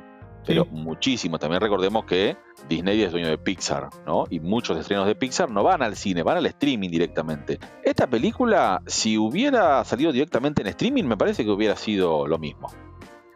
Pero 0.46 0.66
muchísimo. 0.66 1.38
También 1.38 1.62
recordemos 1.62 2.04
que 2.04 2.36
Disney 2.68 3.00
es 3.02 3.12
dueño 3.12 3.28
de 3.28 3.38
Pixar, 3.38 3.88
¿no? 4.06 4.24
Y 4.28 4.40
muchos 4.40 4.78
estrenos 4.78 5.06
de 5.06 5.14
Pixar 5.14 5.50
no 5.50 5.62
van 5.62 5.82
al 5.82 5.96
cine, 5.96 6.22
van 6.22 6.36
al 6.36 6.46
streaming 6.46 6.90
directamente. 6.90 7.58
Esta 7.82 8.06
película, 8.06 8.82
si 8.86 9.16
hubiera 9.16 9.82
salido 9.84 10.12
directamente 10.12 10.60
en 10.60 10.68
streaming, 10.68 11.04
me 11.04 11.16
parece 11.16 11.44
que 11.44 11.50
hubiera 11.50 11.76
sido 11.76 12.26
lo 12.26 12.38
mismo. 12.38 12.68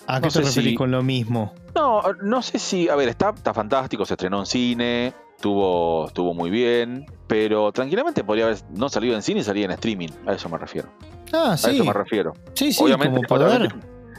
¿A 0.09 0.21
qué 0.23 0.31
te 0.31 0.41
referís 0.41 0.77
con 0.77 0.91
lo 0.91 1.03
mismo? 1.03 1.53
No, 1.75 2.03
no 2.23 2.43
sé 2.43 2.59
si. 2.59 2.89
A 2.89 2.97
ver, 2.97 3.11
está, 3.11 3.31
está 3.31 3.53
fantástico, 3.53 4.07
se 4.07 4.15
estrenó 4.15 4.41
en 4.41 4.47
cine, 4.47 5.13
estuvo, 5.37 6.07
estuvo 6.07 6.33
muy 6.33 6.49
bien, 6.49 7.07
pero 7.27 7.71
tranquilamente 7.73 8.25
podría 8.25 8.47
haber 8.47 8.59
no 8.75 8.89
salido 8.89 9.15
en 9.15 9.23
cine 9.23 9.41
y 9.41 9.45
salía 9.45 9.67
en 9.67 9.73
streaming. 9.73 10.09
A 10.27 10.33
eso 10.33 10.49
me 10.49 10.57
refiero. 10.57 10.89
Ah, 11.33 11.57
sí. 11.59 11.69
A 11.69 11.71
eso 11.73 11.85
me 11.85 11.93
refiero. 11.93 12.33
Sí, 12.55 12.73
sí, 12.73 12.83
Obviamente, 12.83 13.15
como 13.15 13.29
poder. 13.29 13.75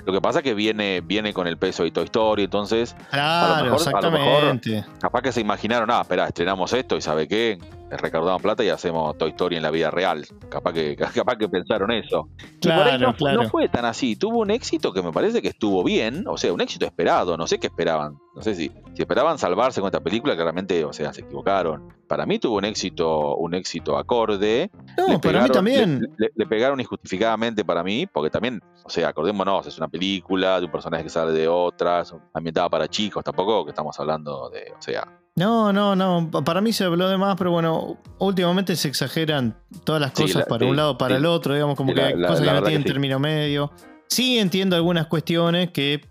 Lo 0.05 0.13
que 0.13 0.21
pasa 0.21 0.39
es 0.39 0.43
que 0.43 0.53
viene, 0.53 1.01
viene 1.01 1.33
con 1.33 1.47
el 1.47 1.57
peso 1.57 1.83
de 1.83 1.91
Toy 1.91 2.05
Story, 2.05 2.43
entonces. 2.43 2.95
Claro, 3.09 3.53
a 3.53 3.57
lo 3.57 3.63
mejor, 3.65 3.79
exactamente. 3.79 4.85
capaz 4.99 5.21
que 5.21 5.31
se 5.31 5.41
imaginaron, 5.41 5.91
ah, 5.91 6.01
espera, 6.01 6.27
estrenamos 6.27 6.71
esto 6.73 6.97
y 6.97 7.01
¿sabe 7.01 7.27
qué? 7.27 7.59
Recaudamos 7.89 8.41
plata 8.41 8.63
y 8.63 8.69
hacemos 8.69 9.17
Toy 9.17 9.31
Story 9.31 9.57
en 9.57 9.63
la 9.63 9.71
vida 9.71 9.91
real. 9.91 10.25
Capaz 10.49 10.73
que, 10.73 10.95
capaz 11.15 11.37
que 11.37 11.49
pensaron 11.49 11.91
eso. 11.91 12.29
Claro, 12.61 13.13
no, 13.19 13.33
no 13.33 13.49
fue 13.49 13.69
tan 13.69 13.85
así. 13.85 14.15
Tuvo 14.15 14.39
un 14.39 14.51
éxito 14.51 14.93
que 14.93 15.01
me 15.01 15.11
parece 15.11 15.41
que 15.41 15.49
estuvo 15.49 15.83
bien, 15.83 16.25
o 16.27 16.37
sea, 16.37 16.53
un 16.53 16.61
éxito 16.61 16.85
esperado. 16.85 17.37
No 17.37 17.47
sé 17.47 17.59
qué 17.59 17.67
esperaban. 17.67 18.17
No 18.35 18.41
sé 18.41 18.55
si, 18.55 18.71
si 18.93 19.01
esperaban 19.01 19.37
salvarse 19.37 19.81
con 19.81 19.87
esta 19.87 19.99
película, 19.99 20.35
claramente, 20.35 20.85
o 20.85 20.93
sea, 20.93 21.11
se 21.13 21.21
equivocaron. 21.21 21.93
Para 22.07 22.25
mí 22.25 22.39
tuvo 22.39 22.57
un 22.57 22.65
éxito, 22.65 23.35
un 23.35 23.53
éxito 23.53 23.97
acorde. 23.97 24.71
No, 24.97 25.19
para 25.19 25.43
mí 25.43 25.49
también. 25.49 26.07
Le, 26.17 26.45
pegaron 26.45 26.79
injustificadamente 26.79 27.65
para 27.65 27.83
mí, 27.83 28.07
porque 28.07 28.29
también, 28.29 28.61
o 28.83 28.89
sea, 28.89 29.09
acordémonos, 29.09 29.67
es 29.67 29.77
una 29.77 29.87
película 29.87 30.59
de 30.59 30.65
un 30.65 30.71
personaje 30.71 31.03
que 31.03 31.09
sale 31.09 31.31
de 31.31 31.47
otras, 31.47 32.15
ambientada 32.33 32.69
para 32.69 32.87
chicos, 32.87 33.23
tampoco 33.23 33.65
que 33.65 33.71
estamos 33.71 33.99
hablando 33.99 34.49
de, 34.49 34.73
o 34.77 34.81
sea, 34.81 35.07
no, 35.35 35.71
no, 35.71 35.95
no. 35.95 36.29
Para 36.43 36.61
mí 36.61 36.73
se 36.73 36.83
habló 36.83 37.07
de 37.07 37.17
más, 37.17 37.35
pero 37.37 37.51
bueno, 37.51 37.97
últimamente 38.17 38.75
se 38.75 38.87
exageran 38.87 39.55
todas 39.83 40.01
las 40.01 40.11
cosas 40.11 40.45
para 40.45 40.65
un 40.65 40.75
lado, 40.75 40.97
para 40.97 41.17
el 41.17 41.25
otro, 41.25 41.53
digamos, 41.53 41.75
como 41.75 41.93
que 41.93 42.01
hay 42.01 42.13
cosas 42.13 42.41
que 42.41 42.53
no 42.53 42.63
tienen 42.63 42.83
término 42.83 43.19
medio. 43.19 43.71
Sí 44.07 44.37
entiendo 44.39 44.75
algunas 44.75 45.07
cuestiones 45.07 45.71
que 45.71 46.01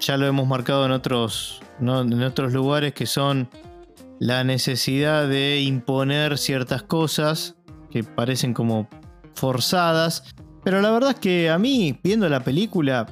ya 0.00 0.16
lo 0.16 0.26
hemos 0.26 0.46
marcado 0.46 0.84
en 0.84 0.92
otros, 0.92 1.62
en 1.80 2.22
otros 2.22 2.52
lugares, 2.52 2.92
que 2.92 3.06
son 3.06 3.48
la 4.18 4.44
necesidad 4.44 5.28
de 5.28 5.62
imponer 5.62 6.36
ciertas 6.36 6.82
cosas 6.82 7.56
que 7.90 8.04
parecen 8.04 8.52
como 8.52 8.88
forzadas. 9.34 10.34
Pero 10.62 10.82
la 10.82 10.90
verdad 10.90 11.10
es 11.10 11.20
que 11.20 11.48
a 11.48 11.58
mí, 11.58 11.98
viendo 12.02 12.28
la 12.28 12.40
película, 12.40 13.06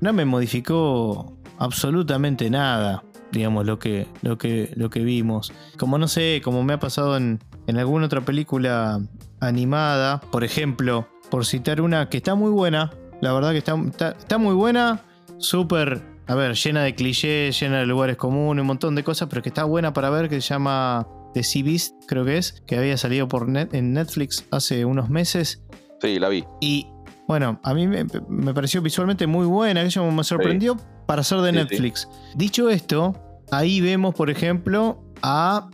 no 0.00 0.12
me 0.12 0.24
modificó 0.24 1.36
absolutamente 1.58 2.48
nada 2.48 3.02
digamos, 3.32 3.66
lo 3.66 3.78
que, 3.78 4.06
lo 4.22 4.38
que, 4.38 4.72
lo 4.76 4.90
que 4.90 5.00
vimos. 5.00 5.52
Como 5.78 5.98
no 5.98 6.08
sé, 6.08 6.40
como 6.44 6.62
me 6.62 6.74
ha 6.74 6.78
pasado 6.78 7.16
en, 7.16 7.40
en 7.66 7.78
alguna 7.78 8.06
otra 8.06 8.20
película 8.22 9.00
animada, 9.40 10.20
por 10.20 10.44
ejemplo, 10.44 11.08
por 11.30 11.46
citar 11.46 11.80
una 11.80 12.08
que 12.08 12.18
está 12.18 12.34
muy 12.34 12.50
buena, 12.50 12.90
la 13.20 13.32
verdad 13.32 13.52
que 13.52 13.58
está, 13.58 13.76
está, 14.18 14.38
muy 14.38 14.54
buena, 14.54 15.02
súper, 15.38 16.02
a 16.26 16.34
ver, 16.34 16.54
llena 16.54 16.82
de 16.82 16.94
clichés, 16.94 17.58
llena 17.58 17.78
de 17.78 17.86
lugares 17.86 18.16
comunes, 18.16 18.62
un 18.62 18.66
montón 18.66 18.94
de 18.94 19.04
cosas, 19.04 19.28
pero 19.28 19.42
que 19.42 19.48
está 19.50 19.64
buena 19.64 19.92
para 19.92 20.10
ver, 20.10 20.28
que 20.28 20.40
se 20.40 20.48
llama 20.48 21.06
The 21.34 21.42
Sea 21.42 21.64
Beast, 21.64 21.94
creo 22.06 22.24
que 22.24 22.38
es, 22.38 22.62
que 22.66 22.76
había 22.76 22.96
salido 22.96 23.28
por 23.28 23.48
net, 23.48 23.72
en 23.74 23.92
Netflix 23.92 24.46
hace 24.50 24.84
unos 24.84 25.08
meses. 25.10 25.62
Sí, 26.00 26.18
la 26.18 26.28
vi. 26.28 26.44
Y 26.60 26.86
bueno, 27.28 27.60
a 27.62 27.74
mí 27.74 27.86
me, 27.86 28.04
pareció 28.52 28.82
visualmente 28.82 29.26
muy 29.26 29.46
buena, 29.46 29.82
eso 29.82 30.04
me 30.10 30.24
sorprendió 30.24 30.76
para 31.10 31.24
ser 31.24 31.40
de 31.40 31.50
Netflix. 31.50 32.06
Dicho 32.36 32.70
esto, 32.70 33.16
ahí 33.50 33.80
vemos, 33.80 34.14
por 34.14 34.30
ejemplo, 34.30 35.02
a 35.22 35.68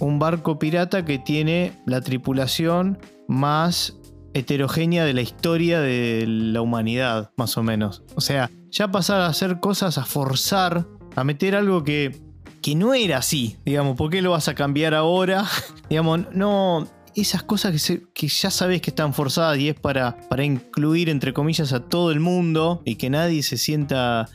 un 0.00 0.18
barco 0.18 0.58
pirata 0.58 1.06
que 1.06 1.18
tiene 1.18 1.72
la 1.86 2.02
tripulación 2.02 2.98
más 3.26 3.96
heterogénea 4.34 5.06
de 5.06 5.14
la 5.14 5.22
historia 5.22 5.80
de 5.80 6.26
la 6.26 6.60
humanidad, 6.60 7.30
más 7.38 7.56
o 7.56 7.62
menos. 7.62 8.02
O 8.16 8.20
sea, 8.20 8.50
ya 8.70 8.92
pasar 8.92 9.22
a 9.22 9.28
hacer 9.28 9.60
cosas, 9.60 9.96
a 9.96 10.04
forzar, 10.04 10.86
a 11.16 11.24
meter 11.24 11.56
algo 11.56 11.84
que, 11.84 12.20
que 12.60 12.74
no 12.74 12.92
era 12.92 13.16
así, 13.16 13.56
digamos, 13.64 13.96
¿por 13.96 14.10
qué 14.10 14.20
lo 14.20 14.32
vas 14.32 14.48
a 14.48 14.54
cambiar 14.54 14.92
ahora? 14.92 15.46
digamos, 15.88 16.20
no, 16.34 16.86
esas 17.14 17.42
cosas 17.42 17.82
que, 17.82 18.02
que, 18.12 18.28
ya 18.28 18.50
sabes 18.50 18.82
que 18.82 18.90
están 18.90 19.14
forzadas 19.14 19.56
y 19.56 19.70
es 19.70 19.74
para, 19.74 20.18
para 20.28 20.44
incluir, 20.44 21.08
entre 21.08 21.32
comillas, 21.32 21.72
a 21.72 21.80
todo 21.80 22.10
el 22.10 22.20
mundo 22.20 22.82
y 22.84 22.96
que 22.96 23.08
nadie 23.08 23.42
se 23.42 23.56
sienta 23.56 24.28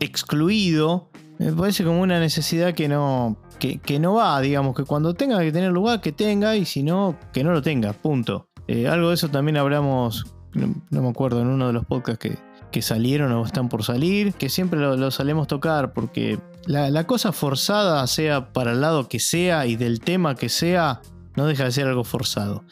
excluido, 0.00 1.10
me 1.38 1.52
parece 1.52 1.84
como 1.84 2.00
una 2.00 2.20
necesidad 2.20 2.74
que 2.74 2.88
no, 2.88 3.36
que, 3.58 3.98
no 4.00 4.14
va, 4.14 4.40
digamos, 4.40 4.74
que 4.74 4.84
cuando 4.84 5.14
tenga 5.14 5.38
que 5.40 5.52
tener 5.52 5.72
lugar, 5.72 6.00
que 6.00 6.12
tenga, 6.12 6.56
y 6.56 6.64
si 6.64 6.82
no, 6.82 7.16
que 7.32 7.44
no 7.44 7.52
lo 7.52 7.62
tenga, 7.62 7.92
punto. 7.92 8.48
Eh, 8.66 8.88
algo 8.88 9.08
de 9.08 9.14
eso 9.14 9.28
también 9.28 9.56
hablamos, 9.56 10.26
no, 10.54 10.74
me 10.90 11.08
acuerdo, 11.08 11.40
en 11.40 11.48
uno 11.48 11.68
de 11.68 11.72
los 11.72 11.84
podcasts 11.86 12.18
que, 12.18 12.38
que 12.70 12.82
salieron 12.82 13.32
o 13.32 13.44
están 13.44 13.68
por 13.68 13.84
salir, 13.84 14.34
que 14.34 14.48
siempre 14.48 14.80
lo, 14.80 14.96
lo 14.96 15.10
solemos 15.10 15.46
tocar, 15.46 15.92
porque 15.92 16.38
la, 16.66 16.90
la, 16.90 17.06
cosa 17.06 17.32
forzada, 17.32 18.06
sea 18.06 18.52
para 18.52 18.72
el 18.72 18.80
lado 18.80 19.08
que 19.08 19.20
sea 19.20 19.66
y 19.66 19.76
del 19.76 20.00
tema 20.00 20.34
que 20.34 20.48
sea, 20.48 21.00
no 21.36 21.46
deja 21.46 21.64
de 21.64 21.72
ser 21.72 21.86
algo 21.86 22.04
forzado. 22.04 22.64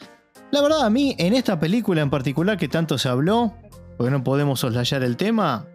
La 0.51 0.61
verdad, 0.61 0.85
a 0.85 0.89
mí, 0.89 1.15
en 1.17 1.33
esta 1.33 1.59
película 1.59 2.01
en 2.01 2.09
particular 2.09 2.57
que 2.57 2.67
tanto 2.67 2.97
se 2.97 3.07
habló, 3.07 3.53
porque 3.97 4.11
no 4.11 4.23
podemos 4.23 4.59
soslayar 4.59 5.03
el 5.03 5.15
tema, 5.15 5.65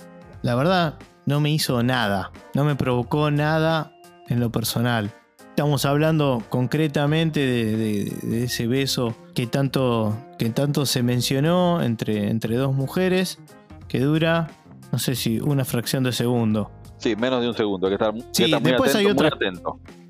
la 0.43 0.55
verdad, 0.55 0.99
no 1.27 1.41
me 1.41 1.51
hizo 1.51 1.83
nada, 1.83 2.31
no 2.55 2.65
me 2.65 2.77
provocó 2.77 3.31
nada 3.31 3.93
en 4.29 4.41
lo 4.41 4.51
personal. 4.51 5.11
Estamos 5.51 5.85
hablando 5.85 6.43
concretamente 6.49 7.41
de, 7.41 8.45
ese 8.45 8.67
beso 8.67 9.15
que 9.35 9.47
tanto, 9.47 10.17
que 10.39 10.51
tanto 10.51 10.87
se 10.87 11.03
mencionó 11.03 11.83
entre, 11.83 12.31
entre 12.31 12.57
dos 12.57 12.75
mujeres, 12.75 13.39
que 13.89 14.01
dura, 14.01 14.51
no 14.93 14.99
sé 14.99 15.15
si 15.15 15.41
una 15.41 15.65
fracción 15.65 16.05
de 16.05 16.13
segundo. 16.13 16.71
Sí, 16.99 17.17
menos 17.17 17.43
de 17.43 17.49
un 17.49 17.55
segundo, 17.55 17.89
que 17.89 17.99
sí, 18.33 18.51
después 18.63 18.95
hay 18.95 19.07
otra, 19.07 19.31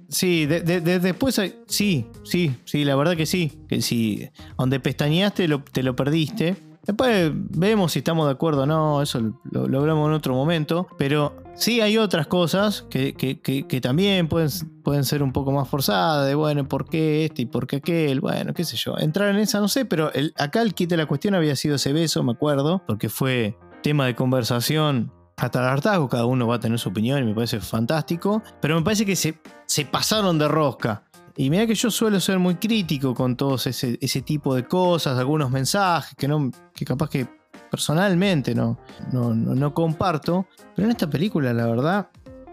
Sí, 0.08 0.46
después 0.46 1.38
hay, 1.38 1.54
sí, 1.66 2.06
sí, 2.22 2.54
sí, 2.64 2.84
la 2.84 2.94
verdad 2.94 3.16
que 3.16 3.26
sí. 3.26 3.64
Que 3.68 3.82
si 3.82 4.28
donde 4.56 4.78
pestañeaste 4.78 5.48
te 5.72 5.82
lo 5.82 5.96
perdiste. 5.96 6.56
Después 6.86 7.32
vemos 7.34 7.92
si 7.92 7.98
estamos 7.98 8.26
de 8.26 8.32
acuerdo 8.32 8.62
o 8.62 8.66
no, 8.66 9.02
eso 9.02 9.20
lo, 9.50 9.66
logramos 9.66 10.08
en 10.08 10.14
otro 10.14 10.34
momento. 10.34 10.86
Pero 10.96 11.36
sí 11.54 11.80
hay 11.80 11.98
otras 11.98 12.26
cosas 12.26 12.86
que, 12.88 13.80
también 13.82 14.28
pueden, 14.28 14.50
pueden, 14.84 15.04
ser 15.04 15.22
un 15.22 15.32
poco 15.32 15.52
más 15.52 15.68
forzadas, 15.68 16.26
de 16.26 16.34
bueno, 16.34 16.66
¿por 16.68 16.88
qué 16.88 17.24
este 17.24 17.42
y 17.42 17.46
por 17.46 17.66
qué 17.66 17.76
aquel? 17.76 18.20
Bueno, 18.20 18.54
qué 18.54 18.64
sé 18.64 18.76
yo. 18.76 18.96
Entrar 18.98 19.30
en 19.30 19.36
esa 19.36 19.60
no 19.60 19.68
sé, 19.68 19.84
pero 19.84 20.10
acá 20.38 20.62
el 20.62 20.74
kit 20.74 20.88
de 20.90 20.96
la 20.96 21.06
cuestión 21.06 21.34
había 21.34 21.56
sido 21.56 21.76
ese 21.76 21.92
beso, 21.92 22.22
me 22.22 22.32
acuerdo, 22.32 22.82
porque 22.86 23.08
fue 23.08 23.58
tema 23.82 24.06
de 24.06 24.14
conversación 24.14 25.12
hasta 25.36 25.60
el 25.60 25.66
hartazgo, 25.66 26.08
cada 26.08 26.24
uno 26.24 26.46
va 26.46 26.56
a 26.56 26.60
tener 26.60 26.78
su 26.78 26.88
opinión 26.88 27.22
y 27.22 27.26
me 27.26 27.34
parece 27.34 27.60
fantástico. 27.60 28.42
Pero 28.60 28.76
me 28.76 28.82
parece 28.82 29.04
que 29.04 29.16
se, 29.16 29.38
se 29.66 29.84
pasaron 29.84 30.38
de 30.38 30.48
rosca. 30.48 31.04
Y 31.36 31.50
mira 31.50 31.66
que 31.66 31.74
yo 31.74 31.90
suelo 31.90 32.18
ser 32.18 32.38
muy 32.38 32.54
crítico 32.54 33.14
con 33.14 33.36
todos 33.36 33.66
ese, 33.66 34.22
tipo 34.22 34.54
de 34.54 34.64
cosas, 34.64 35.18
algunos 35.18 35.50
mensajes 35.50 36.14
que, 36.16 36.26
no, 36.26 36.50
que 36.74 36.84
capaz 36.84 37.10
que 37.10 37.26
personalmente 37.70 38.54
no, 38.54 38.78
no, 39.12 39.34
no, 39.34 39.74
comparto. 39.74 40.46
Pero 40.74 40.86
en 40.86 40.92
esta 40.92 41.10
película, 41.10 41.52
la 41.52 41.66
verdad, 41.66 42.08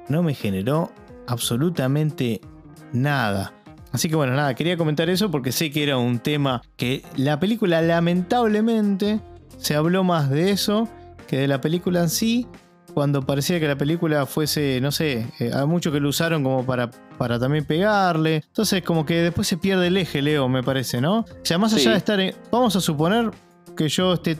no 0.09 0.21
me 0.21 0.33
generó 0.33 0.91
absolutamente 1.27 2.41
nada. 2.91 3.53
Así 3.93 4.09
que 4.09 4.15
bueno, 4.15 4.33
nada, 4.35 4.53
quería 4.55 4.75
comentar 4.75 5.09
eso 5.09 5.31
porque 5.31 5.51
sé 5.51 5.71
que 5.71 5.83
era 5.83 5.97
un 5.97 6.19
tema 6.19 6.61
que 6.75 7.03
la 7.15 7.39
película 7.39 7.81
lamentablemente 7.81 9.21
se 9.57 9.75
habló 9.75 10.03
más 10.03 10.29
de 10.29 10.51
eso 10.51 10.89
que 11.27 11.37
de 11.37 11.47
la 11.47 11.61
película 11.61 12.01
en 12.01 12.09
sí 12.09 12.47
cuando 12.93 13.21
parecía 13.21 13.59
que 13.59 13.67
la 13.67 13.77
película 13.77 14.25
fuese, 14.25 14.79
no 14.81 14.91
sé, 14.91 15.27
eh, 15.39 15.51
a 15.53 15.65
mucho 15.65 15.91
que 15.91 15.99
lo 15.99 16.09
usaron 16.09 16.43
como 16.43 16.65
para, 16.65 16.91
para 17.17 17.39
también 17.39 17.65
pegarle. 17.65 18.43
Entonces, 18.47 18.83
como 18.83 19.05
que 19.05 19.15
después 19.21 19.47
se 19.47 19.57
pierde 19.57 19.87
el 19.87 19.97
eje, 19.97 20.21
Leo, 20.21 20.47
me 20.47 20.63
parece, 20.63 21.01
¿no? 21.01 21.19
O 21.19 21.25
sea, 21.43 21.57
más 21.57 21.73
allá 21.73 21.91
de 21.91 21.97
estar 21.97 22.19
en, 22.19 22.35
Vamos 22.51 22.75
a 22.75 22.81
suponer 22.81 23.31
que 23.75 23.89
yo 23.89 24.13
esté 24.13 24.37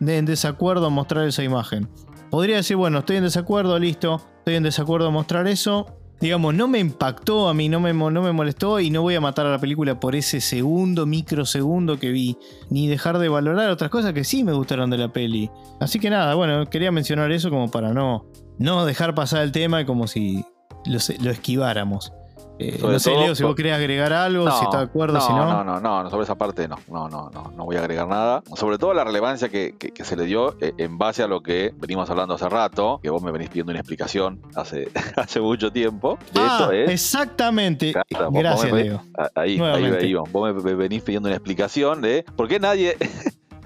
en 0.00 0.24
desacuerdo 0.24 0.88
en 0.88 0.92
mostrar 0.92 1.26
esa 1.26 1.42
imagen. 1.42 1.88
Podría 2.30 2.56
decir, 2.56 2.76
bueno, 2.76 3.00
estoy 3.00 3.16
en 3.16 3.24
desacuerdo, 3.24 3.78
listo, 3.78 4.20
estoy 4.38 4.54
en 4.56 4.62
desacuerdo 4.62 5.08
en 5.08 5.14
mostrar 5.14 5.48
eso, 5.48 5.95
digamos, 6.20 6.54
no 6.54 6.68
me 6.68 6.78
impactó 6.78 7.48
a 7.48 7.54
mí, 7.54 7.68
no 7.68 7.80
me, 7.80 7.92
no 7.92 8.22
me 8.22 8.32
molestó 8.32 8.80
y 8.80 8.90
no 8.90 9.02
voy 9.02 9.14
a 9.14 9.20
matar 9.20 9.46
a 9.46 9.50
la 9.50 9.58
película 9.58 10.00
por 10.00 10.16
ese 10.16 10.40
segundo, 10.40 11.06
microsegundo 11.06 11.98
que 11.98 12.10
vi, 12.10 12.36
ni 12.70 12.88
dejar 12.88 13.18
de 13.18 13.28
valorar 13.28 13.70
otras 13.70 13.90
cosas 13.90 14.12
que 14.12 14.24
sí 14.24 14.44
me 14.44 14.52
gustaron 14.52 14.90
de 14.90 14.98
la 14.98 15.12
peli. 15.12 15.50
Así 15.80 15.98
que 15.98 16.10
nada, 16.10 16.34
bueno, 16.34 16.66
quería 16.66 16.90
mencionar 16.90 17.32
eso 17.32 17.50
como 17.50 17.70
para 17.70 17.92
no, 17.92 18.26
no 18.58 18.86
dejar 18.86 19.14
pasar 19.14 19.42
el 19.42 19.52
tema 19.52 19.84
como 19.84 20.06
si 20.06 20.44
lo 20.86 21.30
esquiváramos. 21.30 22.12
Eh, 22.58 22.78
no 22.80 22.98
sé, 22.98 23.10
Leo, 23.10 23.34
si 23.34 23.42
vos 23.42 23.54
querés 23.54 23.74
agregar 23.74 24.12
algo, 24.12 24.50
si 24.50 24.64
está 24.64 24.78
de 24.78 24.84
acuerdo, 24.84 25.20
si 25.20 25.32
no. 25.32 25.62
No, 25.62 25.80
no, 25.80 26.02
no, 26.02 26.10
sobre 26.10 26.24
esa 26.24 26.36
parte 26.36 26.66
no, 26.68 26.78
no, 26.88 27.08
no, 27.08 27.30
no, 27.30 27.52
no 27.54 27.64
voy 27.64 27.76
a 27.76 27.80
agregar 27.80 28.08
nada. 28.08 28.42
Sobre 28.54 28.78
todo 28.78 28.94
la 28.94 29.04
relevancia 29.04 29.48
que, 29.48 29.74
se 30.02 30.16
le 30.16 30.24
dio 30.24 30.56
eh, 30.60 30.72
en 30.78 30.96
base 30.96 31.22
a 31.22 31.26
lo 31.26 31.42
que 31.42 31.72
venimos 31.76 32.08
hablando 32.08 32.34
hace 32.34 32.48
rato, 32.48 33.00
que 33.02 33.10
vos 33.10 33.22
me 33.22 33.30
venís 33.30 33.50
pidiendo 33.50 33.72
una 33.72 33.80
explicación 33.80 34.40
hace, 34.54 34.88
hace 35.16 35.40
mucho 35.40 35.70
tiempo. 35.70 36.18
ah, 36.34 36.70
exactamente. 36.72 37.94
Gracias, 38.30 38.72
Leo. 38.72 39.02
Ahí, 39.34 39.60
ahí, 39.60 40.14
vos 40.14 40.64
me 40.64 40.74
venís 40.74 41.02
pidiendo 41.02 41.28
una 41.28 41.36
explicación 41.36 42.00
de 42.00 42.24
por 42.36 42.48
qué 42.48 42.58
nadie... 42.58 42.96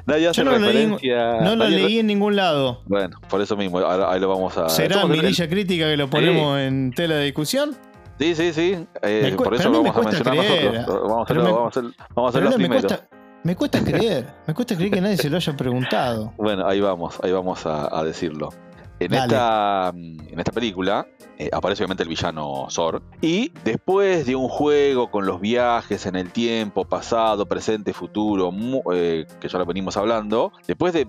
Nadie 0.07 0.29
hace 0.29 0.43
no 0.43 0.53
referencia. 0.53 1.33
Leí, 1.35 1.45
no 1.45 1.57
lo 1.57 1.69
leí 1.69 1.99
en 1.99 2.07
ningún 2.07 2.35
lado. 2.35 2.83
Bueno, 2.87 3.21
por 3.29 3.43
eso 3.43 3.57
mismo, 3.57 3.79
ahí 3.79 4.19
lo 4.19 4.29
vamos 4.29 4.57
a. 4.57 4.69
¿Será 4.69 5.07
mirilla 5.07 5.49
crítica 5.49 5.85
que 5.89 5.97
lo 5.97 6.09
ponemos 6.09 6.59
en 6.59 6.91
tela 6.97 7.17
de 7.17 7.27
discusión? 7.27 7.77
Sí, 8.21 8.35
sí, 8.35 8.53
sí. 8.53 8.87
Eh, 9.01 9.35
por 9.35 9.55
eso 9.55 9.71
lo 9.71 9.83
vamos 9.83 9.97
a 9.97 10.03
mencionar 10.03 10.37
nosotros. 10.37 10.87
Vamos 11.09 11.19
a, 11.19 11.23
hacer, 11.23 11.39
vamos 11.39 11.65
a 11.65 11.81
hacer, 11.81 11.85
vamos 12.15 12.35
a 12.35 12.39
hacer 12.39 12.43
los 12.43 12.59
me 12.59 12.69
Cuesta, 12.69 13.09
me 13.43 13.57
cuesta 13.57 13.83
creer. 13.83 14.27
Me 14.47 14.53
cuesta 14.53 14.77
creer 14.77 14.91
que 14.91 15.01
nadie 15.01 15.17
se 15.17 15.31
lo 15.31 15.39
haya 15.39 15.57
preguntado. 15.57 16.35
Bueno, 16.37 16.67
ahí 16.67 16.83
vamos, 16.83 17.19
ahí 17.23 17.33
vamos 17.33 17.65
a 17.65 18.05
decirlo. 18.05 18.51
En 19.01 19.15
esta, 19.15 19.93
en 19.95 20.39
esta 20.39 20.53
película 20.53 21.07
eh, 21.39 21.49
aparece 21.55 21.83
obviamente 21.83 22.03
el 22.03 22.09
villano 22.11 22.67
Zor. 22.69 23.01
Y 23.23 23.51
después 23.65 24.27
de 24.27 24.37
un 24.37 24.49
juego 24.49 25.11
con 25.11 25.25
los 25.25 25.41
viajes 25.41 26.05
en 26.05 26.17
el 26.17 26.31
tiempo, 26.33 26.85
pasado, 26.85 27.47
presente, 27.47 27.95
futuro, 27.95 28.53
eh, 28.93 29.27
que 29.41 29.49
ya 29.49 29.59
lo 29.59 29.65
venimos 29.65 29.97
hablando, 29.97 30.53
después 30.67 30.93
de, 30.93 31.07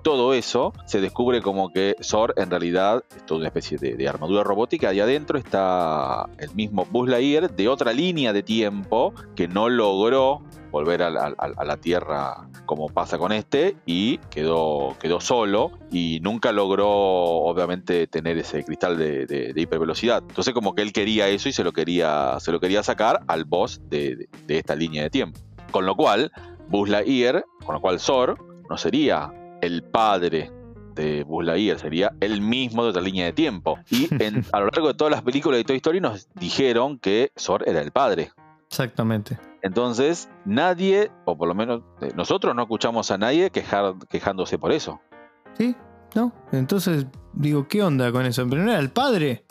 todo 0.00 0.34
eso, 0.34 0.72
se 0.86 1.00
descubre 1.00 1.42
como 1.42 1.72
que 1.72 1.96
Zor 2.00 2.32
en 2.36 2.48
realidad 2.48 3.02
es 3.16 3.26
toda 3.26 3.40
una 3.40 3.48
especie 3.48 3.76
de, 3.76 4.08
armadura 4.08 4.44
robótica 4.44 4.92
y 4.92 5.00
adentro 5.00 5.36
está 5.36 6.28
el 6.38 6.54
mismo 6.54 6.86
Buzz 6.88 7.08
Lightyear 7.08 7.50
de 7.52 7.68
otra 7.68 7.92
línea 7.92 8.32
de 8.32 8.44
tiempo 8.44 9.14
que 9.34 9.48
no 9.48 9.68
logró 9.68 10.42
volver 10.72 11.02
a 11.02 11.10
la, 11.10 11.76
Tierra 11.76 12.48
como 12.66 12.88
pasa 12.88 13.18
con 13.18 13.30
este 13.30 13.76
y 13.86 14.18
quedó, 14.30 14.96
quedó 14.98 15.20
solo 15.20 15.72
y 15.90 16.18
nunca 16.22 16.50
logró 16.50 16.88
obviamente 16.88 18.06
tener 18.06 18.38
ese 18.38 18.64
cristal 18.64 18.96
de, 18.96 19.52
hipervelocidad. 19.54 20.24
Entonces 20.26 20.54
como 20.54 20.74
que 20.74 20.82
él 20.82 20.92
quería 20.92 21.28
eso 21.28 21.48
y 21.48 21.52
se 21.52 21.62
lo 21.62 21.72
quería, 21.72 22.38
se 22.40 22.50
lo 22.50 22.58
quería 22.58 22.82
sacar 22.82 23.20
al 23.28 23.44
boss 23.44 23.80
de, 23.88 24.28
esta 24.48 24.74
línea 24.74 25.02
de 25.02 25.10
tiempo. 25.10 25.38
Con 25.70 25.86
lo 25.86 25.94
cual 25.94 26.32
Buzz 26.68 26.88
Lightyear, 26.88 27.44
con 27.64 27.74
lo 27.74 27.80
cual 27.80 28.00
Zor 28.00 28.38
no 28.70 28.76
sería 28.78 29.30
el 29.60 29.82
padre 29.82 30.50
de 30.94 31.24
Buzz 31.24 31.44
Lightyear, 31.44 31.78
sería 31.78 32.12
el 32.20 32.40
mismo 32.40 32.84
de 32.84 32.90
otra 32.90 33.02
línea 33.02 33.26
de 33.26 33.32
tiempo. 33.32 33.78
Y 33.90 34.08
a 34.52 34.60
lo 34.60 34.66
largo 34.66 34.88
de 34.88 34.94
todas 34.94 35.10
las 35.10 35.22
películas 35.22 35.58
de 35.58 35.64
Toy 35.64 35.76
Story 35.76 36.00
nos 36.00 36.28
dijeron 36.34 36.98
que 36.98 37.32
Zor 37.38 37.68
era 37.68 37.82
el 37.82 37.90
padre. 37.90 38.30
Exactamente. 38.72 39.38
Entonces, 39.60 40.30
nadie, 40.46 41.10
o 41.26 41.36
por 41.36 41.46
lo 41.46 41.54
menos 41.54 41.82
eh, 42.00 42.08
nosotros 42.16 42.54
no 42.56 42.62
escuchamos 42.62 43.10
a 43.10 43.18
nadie 43.18 43.50
quejar, 43.50 43.96
quejándose 44.08 44.56
por 44.56 44.72
eso. 44.72 44.98
Sí, 45.58 45.76
no. 46.14 46.32
Entonces, 46.52 47.06
digo, 47.34 47.68
¿qué 47.68 47.82
onda 47.82 48.10
con 48.10 48.24
eso? 48.24 48.46
Pero 48.48 48.62
no 48.62 48.70
era 48.70 48.80
el 48.80 48.90
padre. 48.90 49.44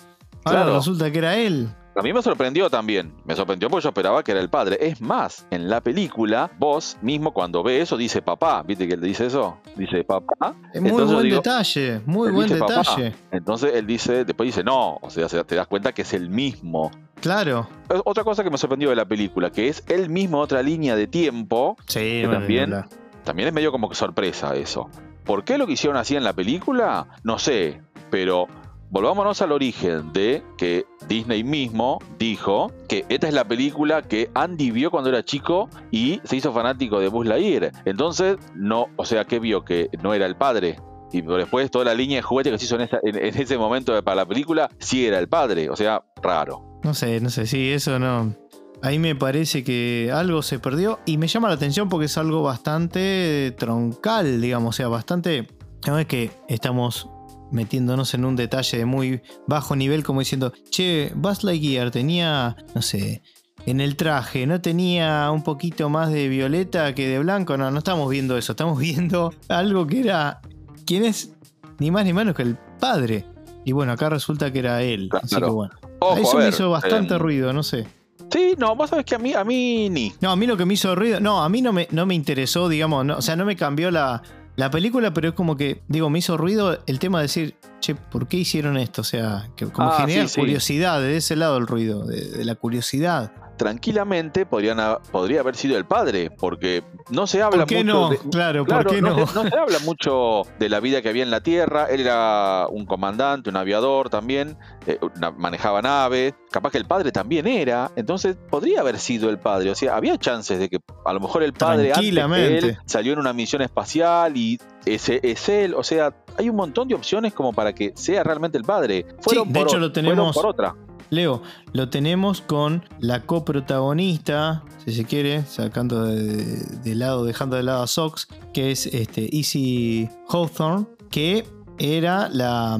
Ahora 0.43 0.65
resulta 0.65 1.11
que 1.11 1.19
era 1.19 1.37
él. 1.37 1.69
A 1.93 2.01
mí 2.01 2.13
me 2.13 2.21
sorprendió 2.21 2.69
también. 2.69 3.13
Me 3.25 3.35
sorprendió 3.35 3.69
porque 3.69 3.83
yo 3.83 3.89
esperaba 3.89 4.23
que 4.23 4.31
era 4.31 4.39
el 4.39 4.49
padre. 4.49 4.77
Es 4.79 5.01
más, 5.01 5.45
en 5.51 5.69
la 5.69 5.81
película, 5.81 6.49
vos 6.57 6.97
mismo 7.01 7.33
cuando 7.33 7.63
ve 7.63 7.81
eso 7.81 7.97
dice 7.97 8.21
papá. 8.21 8.63
¿Viste 8.63 8.87
que 8.87 8.93
él 8.93 9.01
dice 9.01 9.25
eso? 9.25 9.57
Dice 9.75 10.03
papá. 10.05 10.55
Es 10.73 10.81
muy 10.81 11.03
buen 11.03 11.29
detalle, 11.29 12.01
muy 12.05 12.31
buen 12.31 12.47
detalle. 12.47 13.13
Entonces 13.31 13.73
él 13.75 13.85
dice, 13.85 14.23
después 14.23 14.47
dice 14.47 14.63
no. 14.63 14.99
O 15.01 15.09
sea, 15.09 15.27
te 15.27 15.55
das 15.55 15.67
cuenta 15.67 15.91
que 15.91 16.03
es 16.03 16.13
el 16.13 16.29
mismo. 16.29 16.91
Claro. 17.19 17.67
Otra 18.05 18.23
cosa 18.23 18.43
que 18.43 18.49
me 18.49 18.57
sorprendió 18.57 18.89
de 18.89 18.95
la 18.95 19.05
película, 19.05 19.51
que 19.51 19.67
es 19.67 19.83
él 19.87 20.09
mismo 20.09 20.39
otra 20.39 20.63
línea 20.63 20.95
de 20.95 21.07
tiempo. 21.07 21.75
Sí, 21.87 22.23
también, 22.29 22.85
también 23.23 23.49
es 23.49 23.53
medio 23.53 23.71
como 23.71 23.89
que 23.89 23.95
sorpresa 23.95 24.55
eso. 24.55 24.89
¿Por 25.25 25.43
qué 25.43 25.57
lo 25.57 25.67
que 25.67 25.73
hicieron 25.73 25.97
así 25.97 26.15
en 26.15 26.23
la 26.23 26.33
película? 26.33 27.07
No 27.23 27.37
sé, 27.37 27.81
pero 28.09 28.47
volvámonos 28.91 29.41
al 29.41 29.53
origen 29.53 30.13
de 30.13 30.43
que 30.57 30.85
Disney 31.07 31.43
mismo 31.43 31.99
dijo 32.19 32.71
que 32.87 33.05
esta 33.09 33.27
es 33.27 33.33
la 33.33 33.47
película 33.47 34.01
que 34.03 34.29
Andy 34.35 34.71
vio 34.71 34.91
cuando 34.91 35.09
era 35.09 35.23
chico 35.23 35.69
y 35.89 36.21
se 36.25 36.35
hizo 36.35 36.53
fanático 36.53 36.99
de 36.99 37.07
Buzz 37.07 37.25
Lightyear. 37.25 37.71
Entonces, 37.85 38.37
no, 38.53 38.87
o 38.97 39.05
sea, 39.05 39.25
¿qué 39.25 39.39
vio? 39.39 39.63
Que 39.63 39.89
no 40.03 40.13
era 40.13 40.25
el 40.25 40.35
padre. 40.35 40.77
Y 41.13 41.21
después 41.21 41.71
toda 41.71 41.85
la 41.85 41.93
línea 41.93 42.17
de 42.17 42.21
juguete 42.21 42.51
que 42.51 42.57
se 42.57 42.65
hizo 42.65 42.77
en, 42.79 42.87
en 43.03 43.41
ese 43.41 43.57
momento 43.57 44.01
para 44.03 44.15
la 44.15 44.25
película, 44.25 44.69
sí 44.79 45.05
era 45.05 45.19
el 45.19 45.27
padre. 45.27 45.69
O 45.69 45.75
sea, 45.75 46.03
raro. 46.21 46.79
No 46.83 46.93
sé, 46.93 47.19
no 47.21 47.29
sé, 47.29 47.47
sí, 47.47 47.71
eso 47.71 47.97
no. 47.97 48.35
Ahí 48.83 48.97
me 48.97 49.15
parece 49.15 49.63
que 49.63 50.11
algo 50.13 50.41
se 50.41 50.59
perdió 50.59 50.99
y 51.05 51.17
me 51.17 51.27
llama 51.27 51.49
la 51.49 51.55
atención 51.55 51.87
porque 51.87 52.05
es 52.05 52.17
algo 52.17 52.41
bastante 52.41 53.53
troncal, 53.57 54.41
digamos, 54.41 54.75
o 54.75 54.77
sea, 54.77 54.87
bastante... 54.87 55.47
No 55.85 55.97
es 55.97 56.05
que 56.05 56.31
estamos 56.47 57.09
metiéndonos 57.51 58.13
en 58.13 58.25
un 58.25 58.35
detalle 58.35 58.77
de 58.77 58.85
muy 58.85 59.21
bajo 59.47 59.75
nivel 59.75 60.03
como 60.03 60.21
diciendo, 60.21 60.53
che, 60.69 61.11
Buzz 61.15 61.43
Lightyear 61.43 61.91
tenía, 61.91 62.55
no 62.73 62.81
sé, 62.81 63.21
en 63.65 63.81
el 63.81 63.95
traje, 63.95 64.47
¿no 64.47 64.61
tenía 64.61 65.29
un 65.31 65.43
poquito 65.43 65.89
más 65.89 66.11
de 66.11 66.27
violeta 66.27 66.95
que 66.95 67.07
de 67.07 67.19
blanco? 67.19 67.57
No, 67.57 67.69
no 67.69 67.77
estamos 67.79 68.09
viendo 68.09 68.37
eso, 68.37 68.53
estamos 68.53 68.79
viendo 68.79 69.33
algo 69.49 69.85
que 69.87 70.01
era, 70.01 70.41
¿quién 70.85 71.05
es? 71.05 71.33
Ni 71.79 71.91
más 71.91 72.05
ni 72.05 72.13
menos 72.13 72.35
que 72.35 72.43
el 72.43 72.57
padre. 72.79 73.25
Y 73.63 73.73
bueno, 73.73 73.91
acá 73.91 74.09
resulta 74.09 74.51
que 74.51 74.59
era 74.59 74.81
él. 74.81 75.09
Así 75.21 75.35
que 75.35 75.45
bueno. 75.45 75.73
eso 76.17 76.37
me 76.37 76.49
hizo 76.49 76.69
bastante 76.69 77.17
ruido, 77.17 77.53
no 77.53 77.61
sé. 77.63 77.85
Sí, 78.31 78.55
no, 78.57 78.75
vos 78.75 78.89
sabés 78.89 79.05
que 79.05 79.15
a 79.15 79.19
mí, 79.19 79.33
a 79.33 79.43
mí 79.43 79.89
ni. 79.89 80.13
No, 80.21 80.31
a 80.31 80.35
mí 80.35 80.47
lo 80.47 80.55
que 80.55 80.65
me 80.65 80.75
hizo 80.75 80.95
ruido, 80.95 81.19
no, 81.19 81.43
a 81.43 81.49
mí 81.49 81.61
no 81.61 81.73
me, 81.73 81.87
no 81.91 82.05
me 82.05 82.15
interesó, 82.15 82.69
digamos, 82.69 83.05
o 83.09 83.21
sea, 83.21 83.35
no 83.35 83.45
me 83.45 83.55
cambió 83.55 83.91
la, 83.91 84.23
la 84.55 84.69
película, 84.69 85.13
pero 85.13 85.29
es 85.29 85.33
como 85.33 85.55
que, 85.57 85.81
digo, 85.87 86.09
me 86.09 86.19
hizo 86.19 86.37
ruido 86.37 86.79
el 86.85 86.99
tema 86.99 87.19
de 87.19 87.23
decir, 87.23 87.55
che, 87.79 87.95
¿por 87.95 88.27
qué 88.27 88.37
hicieron 88.37 88.77
esto? 88.77 89.01
O 89.01 89.05
sea, 89.05 89.49
que 89.55 89.65
como 89.67 89.89
ah, 89.89 89.97
genera 90.05 90.27
curiosidad, 90.33 91.01
de 91.01 91.17
ese 91.17 91.35
lado 91.35 91.57
el 91.57 91.67
ruido, 91.67 92.05
de 92.05 92.43
la 92.45 92.55
curiosidad 92.55 93.31
tranquilamente 93.61 94.47
podrían 94.47 94.79
podría 95.11 95.41
haber 95.41 95.55
sido 95.55 95.77
el 95.77 95.85
padre, 95.85 96.31
porque 96.31 96.83
no 97.11 97.27
se 97.27 97.43
habla 97.43 97.67
mucho. 97.69 97.83
No? 97.83 98.09
De, 98.09 98.17
claro, 98.17 98.65
¿por 98.65 98.87
qué 98.87 99.03
no? 99.03 99.15
No 99.15 99.27
se, 99.27 99.55
habla 99.55 99.77
mucho 99.85 100.41
de 100.57 100.67
la 100.67 100.79
vida 100.79 101.03
que 101.03 101.09
había 101.09 101.21
en 101.21 101.29
la 101.29 101.41
Tierra. 101.41 101.85
Él 101.85 102.01
era 102.01 102.65
un 102.71 102.87
comandante, 102.87 103.51
un 103.51 103.57
aviador 103.57 104.09
también, 104.09 104.57
eh, 104.87 104.97
manejaba 105.37 105.83
naves. 105.83 106.33
Capaz 106.49 106.71
que 106.71 106.79
el 106.79 106.85
padre 106.85 107.11
también 107.11 107.45
era. 107.45 107.91
Entonces 107.95 108.35
podría 108.49 108.79
haber 108.79 108.97
sido 108.97 109.29
el 109.29 109.37
padre. 109.37 109.69
O 109.69 109.75
sea, 109.75 109.95
había 109.95 110.17
chances 110.17 110.57
de 110.57 110.67
que 110.67 110.79
a 111.05 111.13
lo 111.13 111.19
mejor 111.19 111.43
el 111.43 111.53
padre 111.53 111.93
antes 111.93 112.63
él 112.63 112.77
salió 112.85 113.13
en 113.13 113.19
una 113.19 113.31
misión 113.31 113.61
espacial 113.61 114.35
y 114.35 114.59
ese 114.87 115.19
es 115.21 115.49
él. 115.49 115.75
O 115.75 115.83
sea, 115.83 116.15
hay 116.35 116.49
un 116.49 116.55
montón 116.55 116.87
de 116.87 116.95
opciones 116.95 117.31
como 117.31 117.53
para 117.53 117.73
que 117.73 117.93
sea 117.95 118.23
realmente 118.23 118.57
el 118.57 118.63
padre. 118.63 119.05
Fueron 119.19 119.49
sí, 119.49 119.53
de 119.53 119.61
hecho 119.61 119.77
lo 119.77 119.91
tenemos 119.91 120.33
por 120.33 120.47
otra. 120.47 120.73
Leo, 121.11 121.41
lo 121.73 121.89
tenemos 121.89 122.39
con 122.39 122.85
la 122.99 123.23
coprotagonista, 123.23 124.63
si 124.85 124.93
se 124.93 125.03
quiere, 125.03 125.43
sacando 125.43 126.05
de, 126.05 126.95
lado, 126.95 127.25
dejando 127.25 127.57
de 127.57 127.63
lado 127.63 127.83
a 127.83 127.87
Sox, 127.87 128.29
que 128.53 128.71
es 128.71 128.85
este, 128.87 129.35
Easy 129.35 130.09
Hawthorne, 130.29 130.87
que 131.09 131.45
era 131.77 132.29
la. 132.29 132.79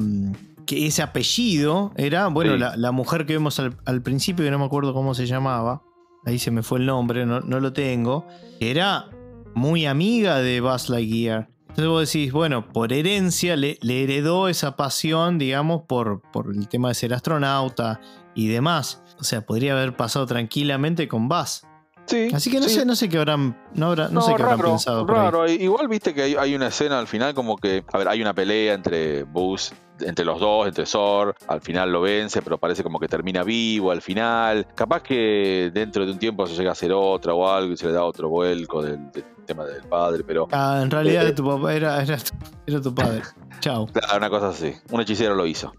que 0.64 0.86
ese 0.86 1.02
apellido 1.02 1.92
era, 1.96 2.28
bueno, 2.28 2.56
la, 2.56 2.92
mujer 2.92 3.26
que 3.26 3.34
vemos 3.34 3.60
al, 3.60 4.02
principio, 4.02 4.46
que 4.46 4.50
no 4.50 4.58
me 4.58 4.64
acuerdo 4.64 4.94
cómo 4.94 5.14
se 5.14 5.26
llamaba. 5.26 5.82
Ahí 6.24 6.38
se 6.38 6.50
me 6.50 6.62
fue 6.62 6.78
el 6.78 6.86
nombre, 6.86 7.26
no, 7.26 7.40
lo 7.40 7.72
tengo. 7.74 8.26
Era 8.60 9.10
muy 9.54 9.84
amiga 9.84 10.38
de 10.38 10.62
Buzz 10.62 10.88
Lightyear. 10.88 11.51
Entonces 11.72 11.88
vos 11.88 12.12
decís, 12.12 12.32
bueno, 12.32 12.68
por 12.68 12.92
herencia 12.92 13.56
le, 13.56 13.78
heredó 13.82 14.48
esa 14.48 14.76
pasión, 14.76 15.38
digamos, 15.38 15.84
por, 15.88 16.20
por, 16.30 16.54
el 16.54 16.68
tema 16.68 16.88
de 16.88 16.94
ser 16.94 17.14
astronauta 17.14 17.98
y 18.34 18.48
demás. 18.48 19.02
O 19.18 19.24
sea, 19.24 19.46
podría 19.46 19.72
haber 19.72 19.96
pasado 19.96 20.26
tranquilamente 20.26 21.08
con 21.08 21.30
Buzz. 21.30 21.62
Sí, 22.04 22.28
Así 22.34 22.50
que 22.50 22.60
no 22.60 22.68
sé, 22.68 22.84
no 22.84 22.94
sé 22.94 23.08
qué 23.08 23.16
habrán, 23.16 23.56
no, 23.74 23.96
no, 23.96 24.20
sé 24.20 24.34
qué 24.36 24.42
habrán 24.42 24.60
pensado. 24.60 25.06
Raro, 25.06 25.48
igual 25.48 25.88
viste 25.88 26.12
que 26.12 26.36
hay, 26.38 26.54
una 26.54 26.66
escena 26.66 26.98
al 26.98 27.06
final 27.06 27.32
como 27.32 27.56
que, 27.56 27.84
a 27.90 27.96
ver, 27.96 28.08
hay 28.08 28.20
una 28.20 28.34
pelea 28.34 28.74
entre 28.74 29.22
Buzz, 29.22 29.72
entre 30.02 30.24
los 30.24 30.40
dos, 30.40 30.66
entre 30.66 30.86
Zor, 30.86 31.34
al 31.48 31.60
final 31.60 31.92
lo 31.92 32.00
vence, 32.00 32.42
pero 32.42 32.58
parece 32.58 32.82
como 32.82 32.98
que 32.98 33.08
termina 33.08 33.42
vivo 33.42 33.90
al 33.90 34.02
final. 34.02 34.66
Capaz 34.74 35.02
que 35.02 35.70
dentro 35.72 36.04
de 36.06 36.12
un 36.12 36.18
tiempo 36.18 36.46
se 36.46 36.54
llega 36.54 36.70
a 36.70 36.72
hacer 36.72 36.92
otra 36.92 37.34
o 37.34 37.48
algo 37.48 37.72
y 37.72 37.76
se 37.76 37.86
le 37.86 37.92
da 37.92 38.04
otro 38.04 38.28
vuelco 38.28 38.82
del, 38.82 39.10
tema 39.46 39.64
del 39.64 39.82
padre, 39.82 40.24
pero... 40.24 40.48
Ah, 40.52 40.80
en 40.82 40.90
realidad 40.90 41.26
eh, 41.26 41.32
tu 41.32 41.44
papá 41.44 41.74
era, 41.74 42.02
era, 42.02 42.18
era 42.66 42.80
tu 42.80 42.94
padre. 42.94 43.22
Chao. 43.60 43.86
Claro, 43.86 44.16
una 44.16 44.30
cosa 44.30 44.48
así. 44.48 44.74
Un 44.90 45.00
hechicero 45.00 45.34
lo 45.34 45.46
hizo. 45.46 45.72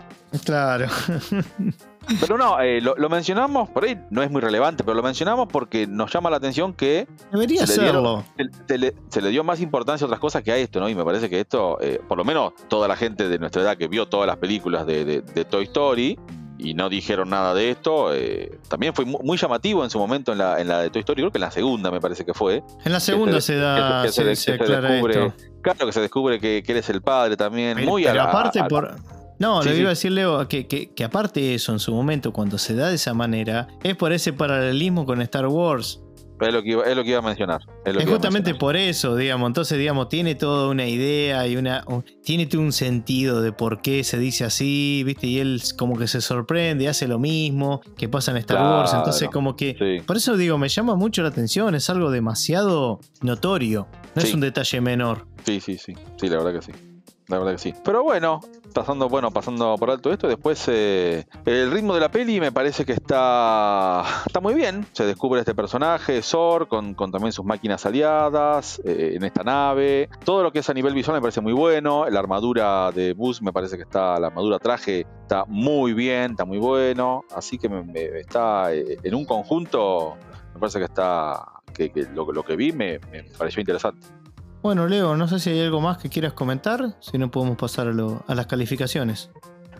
Claro. 0.45 0.87
Pero 2.19 2.37
no, 2.37 2.59
eh, 2.59 2.81
lo, 2.81 3.09
mencionamos, 3.09 3.69
por 3.69 3.83
ahí 3.83 3.97
no 4.09 4.21
es 4.23 4.31
muy 4.31 4.41
relevante, 4.41 4.83
pero 4.83 4.95
lo 4.95 5.03
mencionamos 5.03 5.47
porque 5.51 5.87
nos 5.87 6.11
llama 6.11 6.29
la 6.29 6.37
atención 6.37 6.73
que. 6.73 7.07
Debería 7.31 7.65
se 7.65 7.75
serlo. 7.75 8.23
Le 8.37 8.93
se, 9.09 9.21
le, 9.21 9.29
dio 9.29 9.43
más 9.43 9.61
importancia 9.61 10.05
a 10.05 10.07
otras 10.07 10.19
cosas 10.19 10.43
que 10.43 10.51
a 10.51 10.57
esto, 10.57 10.79
¿no? 10.79 10.89
Y 10.89 10.95
me 10.95 11.03
parece 11.03 11.29
que 11.29 11.39
esto, 11.39 11.77
eh, 11.81 12.01
por 12.07 12.17
lo 12.17 12.25
menos 12.25 12.53
toda 12.67 12.87
la 12.87 12.95
gente 12.95 13.29
de 13.29 13.39
nuestra 13.39 13.61
edad 13.61 13.77
que 13.77 13.87
vio 13.87 14.07
todas 14.07 14.27
las 14.27 14.37
películas 14.37 14.85
de, 14.85 15.23
Toy 15.49 15.65
Story 15.65 16.17
y 16.57 16.73
no 16.73 16.87
dijeron 16.87 17.29
nada 17.29 17.53
de 17.53 17.71
esto, 17.71 18.13
eh, 18.13 18.57
también 18.69 18.93
fue 18.93 19.05
muy, 19.05 19.37
llamativo 19.37 19.83
en 19.83 19.89
su 19.89 19.99
momento 19.99 20.31
en 20.31 20.37
la, 20.37 20.61
en 20.61 20.67
la 20.67 20.79
de 20.79 20.89
Toy 20.89 21.01
Story, 21.01 21.21
creo 21.21 21.31
que 21.31 21.37
en 21.37 21.41
la 21.43 21.51
segunda 21.51 21.91
me 21.91 21.99
parece 21.99 22.25
que 22.25 22.33
fue. 22.33 22.63
En 22.85 22.91
la 22.91 22.99
segunda 22.99 23.41
se, 23.41 23.55
da. 23.55 24.07
se, 24.09 24.23
descubre. 24.23 25.33
Claro 25.61 25.85
que 25.85 25.91
se 25.91 26.01
descubre 26.01 26.39
que, 26.39 26.63
que 26.63 26.71
eres 26.71 26.89
el 26.89 27.01
padre 27.01 27.35
también. 27.37 27.83
muy 27.85 28.03
pero 28.03 28.21
aparte, 28.21 28.63
por 28.65 28.95
no, 29.39 29.61
le 29.61 29.77
iba 29.77 29.87
a 29.87 29.89
decir, 29.89 30.11
Leo, 30.11 30.47
que, 30.47 30.67
que, 30.67 31.03
aparte 31.03 31.39
de 31.39 31.55
eso, 31.55 31.71
en 31.73 31.79
su 31.79 31.93
momento, 31.93 32.31
cuando 32.31 32.57
se 32.57 32.75
da 32.75 32.89
de 32.89 32.95
esa 32.95 33.13
manera, 33.13 33.67
es 33.83 33.95
por 33.95 34.13
ese 34.13 34.33
paralelismo 34.33 35.05
con 35.05 35.21
Star 35.21 35.47
Wars. 35.47 35.99
Es 36.39 36.53
lo 36.53 36.61
que 36.61 36.71
iba, 36.71 36.83
es 36.83 36.95
lo 36.95 37.03
que 37.03 37.11
iba 37.11 37.19
a 37.19 37.21
mencionar. 37.21 37.61
Es, 37.85 38.05
justamente 38.05 38.55
por 38.55 38.75
eso, 38.75 39.15
digamos. 39.15 39.47
Entonces, 39.47 39.77
digamos, 39.77 40.09
tiene 40.09 40.35
toda 40.35 40.67
una 40.67 40.85
idea 40.85 41.47
y 41.47 41.55
una. 41.55 41.85
tiene 42.23 42.47
todo 42.47 42.61
un 42.61 42.73
sentido 42.73 43.41
de 43.41 43.53
por 43.53 43.81
qué 43.81 44.03
se 44.03 44.17
dice 44.17 44.43
así, 44.43 45.03
¿viste? 45.05 45.27
Y 45.27 45.39
él 45.39 45.61
como 45.77 45.97
que 45.97 46.07
se 46.07 46.21
sorprende, 46.21 46.89
hace 46.89 47.07
lo 47.07 47.19
mismo 47.19 47.81
que 47.97 48.09
pasa 48.09 48.31
en 48.31 48.37
Star 48.37 48.61
Wars. 48.61 48.93
Entonces, 48.93 49.29
como 49.29 49.55
que. 49.55 50.03
Por 50.05 50.17
eso 50.17 50.35
digo, 50.35 50.57
me 50.57 50.67
llama 50.67 50.95
mucho 50.95 51.21
la 51.21 51.29
atención, 51.29 51.75
es 51.75 51.89
algo 51.89 52.11
demasiado 52.11 52.99
notorio. 53.21 53.87
No 54.15 54.21
es 54.21 54.33
un 54.33 54.41
detalle 54.41 54.81
menor. 54.81 55.27
Sí, 55.45 55.59
sí, 55.59 55.77
sí. 55.77 55.93
Sí, 56.17 56.27
la 56.27 56.37
verdad 56.37 56.59
que 56.59 56.65
sí. 56.65 56.92
La 57.27 57.37
verdad 57.37 57.53
que 57.53 57.57
sí. 57.57 57.73
Pero 57.83 58.03
bueno, 58.03 58.41
pasando, 58.73 59.07
bueno, 59.07 59.31
pasando 59.31 59.75
por 59.77 59.89
alto 59.89 60.11
esto, 60.11 60.27
después 60.27 60.65
eh, 60.67 61.25
el 61.45 61.71
ritmo 61.71 61.93
de 61.93 62.01
la 62.01 62.09
peli 62.09 62.39
me 62.41 62.51
parece 62.51 62.85
que 62.85 62.93
está, 62.93 64.03
está 64.25 64.41
muy 64.41 64.53
bien. 64.53 64.85
Se 64.91 65.05
descubre 65.05 65.39
este 65.39 65.55
personaje, 65.55 66.21
Zor, 66.21 66.67
con, 66.67 66.95
también 66.95 67.31
sus 67.31 67.45
máquinas 67.45 67.85
aliadas 67.85 68.81
eh, 68.83 69.13
en 69.15 69.23
esta 69.23 69.43
nave. 69.43 70.09
Todo 70.25 70.43
lo 70.43 70.51
que 70.51 70.59
es 70.59 70.69
a 70.69 70.73
nivel 70.73 70.93
visual 70.93 71.15
me 71.15 71.21
parece 71.21 71.39
muy 71.39 71.53
bueno. 71.53 72.09
La 72.09 72.19
armadura 72.19 72.91
de 72.91 73.13
Buzz 73.13 73.41
me 73.41 73.53
parece 73.53 73.77
que 73.77 73.83
está, 73.83 74.19
la 74.19 74.27
armadura 74.27 74.59
traje 74.59 75.05
está 75.21 75.45
muy 75.47 75.93
bien, 75.93 76.31
está 76.31 76.45
muy 76.45 76.57
bueno. 76.57 77.23
Así 77.33 77.57
que 77.57 77.69
me, 77.69 77.83
está 78.19 78.73
eh, 78.73 78.97
en 79.01 79.15
un 79.15 79.25
conjunto, 79.25 80.17
me 80.53 80.59
parece 80.59 80.79
que 80.79 80.85
está, 80.85 81.61
que, 81.73 81.91
lo, 82.13 82.29
lo, 82.31 82.43
que 82.43 82.57
vi 82.57 82.73
me 82.73 82.99
pareció 83.37 83.61
interesante. 83.61 84.22
Bueno, 84.63 84.87
Leo, 84.87 85.17
no 85.17 85.27
sé 85.27 85.39
si 85.39 85.49
hay 85.49 85.61
algo 85.61 85.81
más 85.81 85.97
que 85.97 86.07
quieras 86.07 86.31
comentar, 86.31 86.95
si 87.01 87.17
no 87.17 87.29
podemos 87.29 87.57
pasar 87.57 87.89
a, 87.89 88.31
a 88.31 88.33
las 88.33 88.47
calificaciones. 88.47 89.29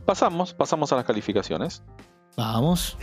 Pasamos, 0.05 0.53
pasamos 0.53 0.91
a 0.91 0.97
las 0.97 1.05
calificaciones. 1.05 1.81
Vamos. 2.35 2.97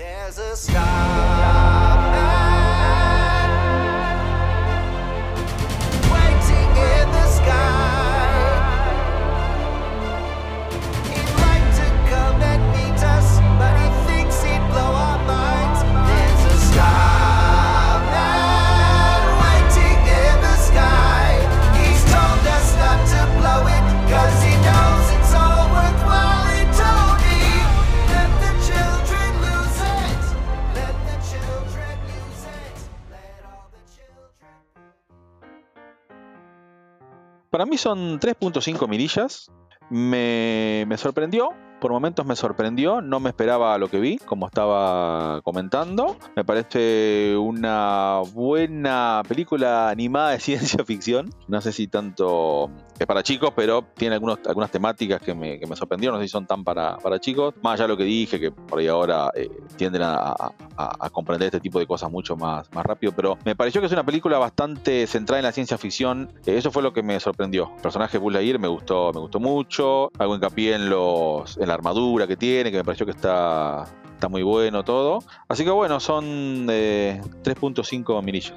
Son 37.81 38.21
3.5 38.21 38.89
mirillas. 38.89 39.51
Me, 39.89 40.87
sorprendió 40.97 41.51
por 41.81 41.91
momentos 41.93 42.27
me 42.27 42.37
sorprendió, 42.37 43.01
no 43.01 43.21
me 43.21 43.31
esperaba 43.31 43.77
lo 43.79 43.89
que 43.89 43.99
vi, 43.99 44.19
como 44.19 44.47
estaba 44.47 45.41
comentando. 45.43 46.17
Me 46.37 46.45
parece 46.45 47.37
una 47.37 48.21
buena 48.33 49.23
película 49.27 49.89
animada 49.89 50.31
de 50.31 50.41
ciencia 50.41 50.85
ficción. 50.85 51.31
No 51.49 51.61
sé 51.61 51.73
si 51.73 51.89
tanto 51.89 52.71
es 52.99 53.07
para 53.07 53.23
chicos, 53.23 53.53
pero 53.57 53.85
tiene 53.95 54.15
algunos, 54.15 54.39
algunas 54.47 54.71
temáticas 54.71 55.23
que 55.23 55.35
me, 55.35 55.59
que 55.59 55.67
me 55.67 55.75
sorprendieron, 55.75 56.17
no 56.17 56.23
sé 56.23 56.29
si 56.29 56.33
son 56.33 56.47
tan 56.47 56.63
para, 56.63 56.99
para 56.99 57.19
chicos. 57.19 57.55
Más 57.63 57.75
allá 57.75 57.85
de 57.85 57.89
lo 57.89 57.97
que 57.97 58.05
dije, 58.05 58.39
que 58.39 58.51
por 58.53 58.79
ahí 58.79 58.89
ahora 58.89 59.31
eh, 59.35 59.51
tienden 59.77 60.03
a, 60.03 60.35
a, 60.77 61.11
comprender 61.11 61.47
este 61.47 61.61
tipo 61.61 61.79
de 61.79 61.87
cosas 61.87 62.11
mucho 62.11 62.37
más, 62.37 62.71
más 62.73 62.85
rápido, 62.85 63.13
pero 63.13 63.39
me 63.45 63.57
pareció 63.57 63.81
que 63.81 63.87
es 63.87 63.93
una 63.93 64.05
película 64.05 64.39
bastante 64.39 65.07
centrada 65.07 65.39
en 65.39 65.45
la 65.45 65.53
ciencia 65.53 65.79
ficción. 65.79 66.31
Eh, 66.47 66.57
eso 66.57 66.71
fue 66.71 66.83
lo 66.83 66.93
que 66.93 67.03
me 67.03 67.19
sorprendió. 67.21 67.73
El 67.77 67.83
personaje 67.83 68.19
de 68.19 68.19
Buzz 68.19 68.35
Lightyear 68.35 68.59
me 68.59 68.69
gustó, 68.69 69.13
me 69.13 69.21
gustó 69.21 69.41
mucho. 69.41 70.11
Hago 70.19 70.35
hincapié 70.35 70.75
en, 70.75 70.91
los, 70.91 71.57
la 71.71 71.75
armadura 71.75 72.27
que 72.27 72.37
tiene, 72.37 72.71
que 72.71 72.79
me 72.79 72.85
pareció 72.85 73.07
que 73.07 73.13
está, 73.13 73.85
está 74.13 74.29
muy 74.29 74.43
bueno 74.43 74.85
todo. 74.85 75.23
Así 75.49 75.65
que 75.65 75.71
bueno, 75.71 76.01
son 76.01 76.67
3.5 76.67 78.19
eh, 78.19 78.23
mirillas. 78.23 78.55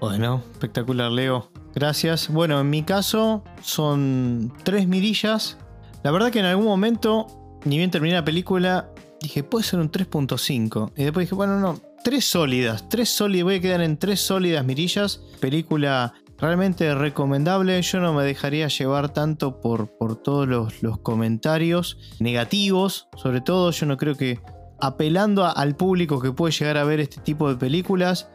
Bueno, 0.00 0.42
espectacular, 0.52 1.12
Leo. 1.12 1.50
Gracias. 1.74 2.28
Bueno, 2.28 2.58
en 2.60 2.70
mi 2.70 2.82
caso 2.82 3.44
son 3.60 4.52
3 4.64 4.88
mirillas. 4.88 5.58
La 6.02 6.10
verdad 6.10 6.30
que 6.30 6.40
en 6.40 6.46
algún 6.46 6.64
momento, 6.64 7.26
ni 7.64 7.76
bien 7.76 7.90
terminé 7.90 8.14
la 8.14 8.24
película, 8.24 8.90
dije, 9.20 9.44
puede 9.44 9.64
ser 9.64 9.78
un 9.78 9.90
3.5. 9.90 10.92
Y 10.96 11.04
después 11.04 11.26
dije, 11.26 11.34
bueno, 11.34 11.60
no, 11.60 11.78
3 12.02 12.24
sólidas. 12.24 12.88
3 12.88 13.08
sólidas, 13.08 13.44
voy 13.44 13.54
a 13.56 13.60
quedar 13.60 13.82
en 13.82 13.98
3 13.98 14.18
sólidas 14.18 14.64
mirillas. 14.64 15.20
Película 15.38 16.14
realmente 16.42 16.92
recomendable. 16.96 17.80
Yo 17.80 18.00
no 18.00 18.12
me 18.12 18.24
dejaría 18.24 18.66
llevar 18.66 19.12
tanto 19.12 19.60
por, 19.60 19.96
por 19.96 20.16
todos 20.16 20.48
los, 20.82 20.98
comentarios 20.98 21.98
negativos. 22.18 23.08
Sobre 23.16 23.40
todo, 23.40 23.70
yo 23.70 23.86
no 23.86 23.96
creo 23.96 24.16
que 24.16 24.40
apelando 24.80 25.46
al 25.46 25.76
público 25.76 26.20
que 26.20 26.32
puede 26.32 26.52
llegar 26.52 26.76
a 26.76 26.84
ver 26.84 26.98
este 26.98 27.20
tipo 27.20 27.48
de 27.48 27.54
películas, 27.54 28.28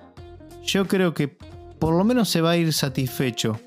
yo 0.64 0.88
creo 0.88 1.14
que 1.14 1.38
por 1.80 1.96
lo 1.96 2.06
menos 2.06 2.30
se 2.30 2.40
va 2.40 2.52
a 2.52 2.58
ir 2.58 2.72
satisfecho. 2.72 3.60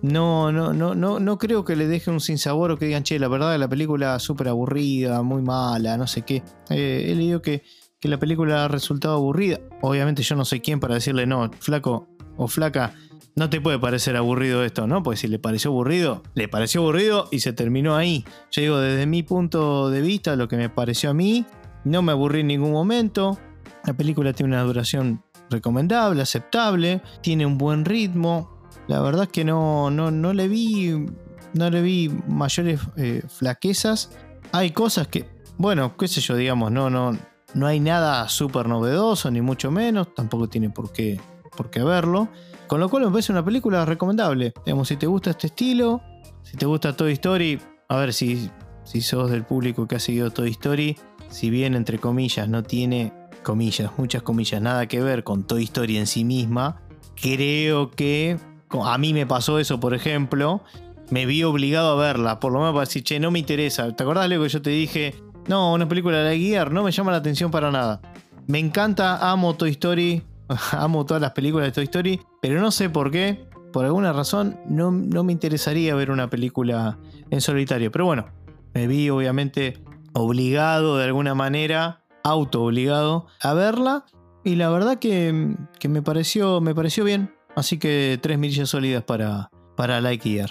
No, 0.00 0.50
no, 0.50 0.72
no, 0.72 0.94
no, 0.94 1.20
no 1.20 1.38
creo 1.38 1.64
que 1.64 1.76
le 1.76 1.86
deje 1.86 2.10
un 2.10 2.20
sinsabor 2.20 2.70
o 2.72 2.78
que 2.78 2.86
digan, 2.86 3.04
che, 3.04 3.18
la 3.18 3.28
verdad 3.28 3.56
la 3.58 3.68
película 3.68 4.16
es 4.16 4.22
súper 4.22 4.48
aburrida, 4.48 5.22
muy 5.22 5.42
mala, 5.42 5.98
no 5.98 6.06
sé 6.06 6.22
qué. 6.22 6.42
Eh, 6.70 7.08
he 7.08 7.14
leído 7.14 7.42
que, 7.42 7.62
que 8.00 8.08
la 8.08 8.18
película 8.18 8.64
ha 8.64 8.68
resultado 8.68 9.16
aburrida. 9.16 9.60
Obviamente 9.82 10.22
yo 10.22 10.34
no 10.34 10.46
soy 10.46 10.60
quien 10.60 10.80
para 10.80 10.94
decirle, 10.94 11.26
no, 11.26 11.50
flaco 11.60 12.08
o 12.36 12.48
flaca, 12.48 12.94
no 13.34 13.50
te 13.50 13.60
puede 13.60 13.78
parecer 13.78 14.16
aburrido 14.16 14.64
esto, 14.64 14.86
¿no? 14.86 15.02
Pues 15.02 15.20
si 15.20 15.28
le 15.28 15.38
pareció 15.38 15.70
aburrido, 15.70 16.22
le 16.34 16.48
pareció 16.48 16.82
aburrido 16.82 17.28
y 17.30 17.40
se 17.40 17.52
terminó 17.52 17.96
ahí. 17.96 18.24
Yo 18.50 18.62
digo, 18.62 18.78
desde 18.78 19.06
mi 19.06 19.22
punto 19.22 19.90
de 19.90 20.00
vista, 20.00 20.36
lo 20.36 20.48
que 20.48 20.56
me 20.56 20.68
pareció 20.68 21.10
a 21.10 21.14
mí, 21.14 21.46
no 21.84 22.02
me 22.02 22.12
aburrí 22.12 22.40
en 22.40 22.48
ningún 22.48 22.72
momento. 22.72 23.38
La 23.84 23.94
película 23.94 24.32
tiene 24.32 24.54
una 24.54 24.62
duración 24.62 25.22
recomendable, 25.50 26.22
aceptable, 26.22 27.02
tiene 27.22 27.46
un 27.46 27.58
buen 27.58 27.84
ritmo, 27.84 28.52
la 28.88 29.00
verdad 29.00 29.24
es 29.24 29.28
que 29.30 29.44
no, 29.44 29.90
no, 29.90 30.10
no 30.10 30.32
le 30.32 30.48
vi. 30.48 31.06
No 31.54 31.68
le 31.68 31.82
vi 31.82 32.10
mayores 32.28 32.80
eh, 32.96 33.22
flaquezas. 33.28 34.10
Hay 34.52 34.70
cosas 34.70 35.08
que. 35.08 35.28
Bueno, 35.58 35.96
qué 35.96 36.08
sé 36.08 36.20
yo, 36.20 36.34
digamos, 36.34 36.72
no, 36.72 36.88
no, 36.88 37.16
no 37.54 37.66
hay 37.66 37.78
nada 37.78 38.28
súper 38.28 38.68
novedoso, 38.68 39.30
ni 39.30 39.40
mucho 39.40 39.70
menos. 39.70 40.14
Tampoco 40.14 40.48
tiene 40.48 40.70
por 40.70 40.92
qué, 40.92 41.20
por 41.56 41.70
qué 41.70 41.82
verlo. 41.82 42.28
Con 42.72 42.80
lo 42.80 42.88
cual 42.88 43.04
me 43.04 43.10
parece 43.10 43.32
una 43.32 43.44
película 43.44 43.84
recomendable. 43.84 44.54
Digamos, 44.64 44.88
si 44.88 44.96
te 44.96 45.06
gusta 45.06 45.28
este 45.28 45.48
estilo, 45.48 46.00
si 46.42 46.56
te 46.56 46.64
gusta 46.64 46.96
Toy 46.96 47.12
Story, 47.12 47.60
a 47.90 47.98
ver 47.98 48.14
si, 48.14 48.48
si 48.82 49.02
sos 49.02 49.30
del 49.30 49.44
público 49.44 49.86
que 49.86 49.96
ha 49.96 50.00
seguido 50.00 50.30
Toy 50.30 50.52
Story, 50.52 50.96
si 51.28 51.50
bien 51.50 51.74
entre 51.74 51.98
comillas 51.98 52.48
no 52.48 52.62
tiene, 52.62 53.12
comillas, 53.42 53.90
muchas 53.98 54.22
comillas, 54.22 54.62
nada 54.62 54.86
que 54.86 55.02
ver 55.02 55.22
con 55.22 55.46
Toy 55.46 55.64
Story 55.64 55.98
en 55.98 56.06
sí 56.06 56.24
misma, 56.24 56.80
creo 57.14 57.90
que 57.90 58.38
a 58.82 58.96
mí 58.96 59.12
me 59.12 59.26
pasó 59.26 59.58
eso, 59.58 59.78
por 59.78 59.92
ejemplo, 59.92 60.62
me 61.10 61.26
vi 61.26 61.42
obligado 61.42 61.92
a 61.92 62.02
verla, 62.02 62.40
por 62.40 62.52
lo 62.52 62.60
menos 62.60 62.72
para 62.72 62.86
decir, 62.86 63.04
che, 63.04 63.20
no 63.20 63.30
me 63.30 63.38
interesa. 63.38 63.94
¿Te 63.94 64.02
acordás, 64.02 64.30
Leo, 64.30 64.42
que 64.42 64.48
yo 64.48 64.62
te 64.62 64.70
dije, 64.70 65.14
no, 65.46 65.74
una 65.74 65.86
película 65.86 66.22
de 66.22 66.38
Gear 66.38 66.72
no 66.72 66.82
me 66.84 66.90
llama 66.90 67.12
la 67.12 67.18
atención 67.18 67.50
para 67.50 67.70
nada? 67.70 68.00
Me 68.46 68.58
encanta, 68.58 69.30
amo 69.30 69.56
Toy 69.56 69.72
Story, 69.72 70.22
amo 70.72 71.04
todas 71.06 71.20
las 71.20 71.32
películas 71.32 71.66
de 71.66 71.72
Toy 71.72 71.84
Story, 71.84 72.20
pero 72.40 72.60
no 72.60 72.70
sé 72.70 72.90
por 72.90 73.10
qué, 73.10 73.48
por 73.72 73.84
alguna 73.84 74.12
razón, 74.12 74.58
no, 74.66 74.90
no 74.90 75.24
me 75.24 75.32
interesaría 75.32 75.94
ver 75.94 76.10
una 76.10 76.28
película 76.28 76.98
en 77.30 77.40
solitario. 77.40 77.90
Pero 77.90 78.04
bueno, 78.04 78.26
me 78.74 78.86
vi 78.86 79.10
obviamente 79.10 79.82
obligado 80.12 80.98
de 80.98 81.04
alguna 81.04 81.34
manera, 81.34 82.02
auto 82.22 82.62
obligado 82.62 83.26
a 83.40 83.54
verla. 83.54 84.04
Y 84.44 84.56
la 84.56 84.70
verdad 84.70 84.98
que, 84.98 85.56
que 85.78 85.88
me, 85.88 86.02
pareció, 86.02 86.60
me 86.60 86.74
pareció 86.74 87.04
bien. 87.04 87.34
Así 87.54 87.78
que 87.78 88.18
tres 88.20 88.38
mirillas 88.38 88.70
sólidas 88.70 89.04
para, 89.04 89.50
para 89.76 90.00
Like 90.00 90.44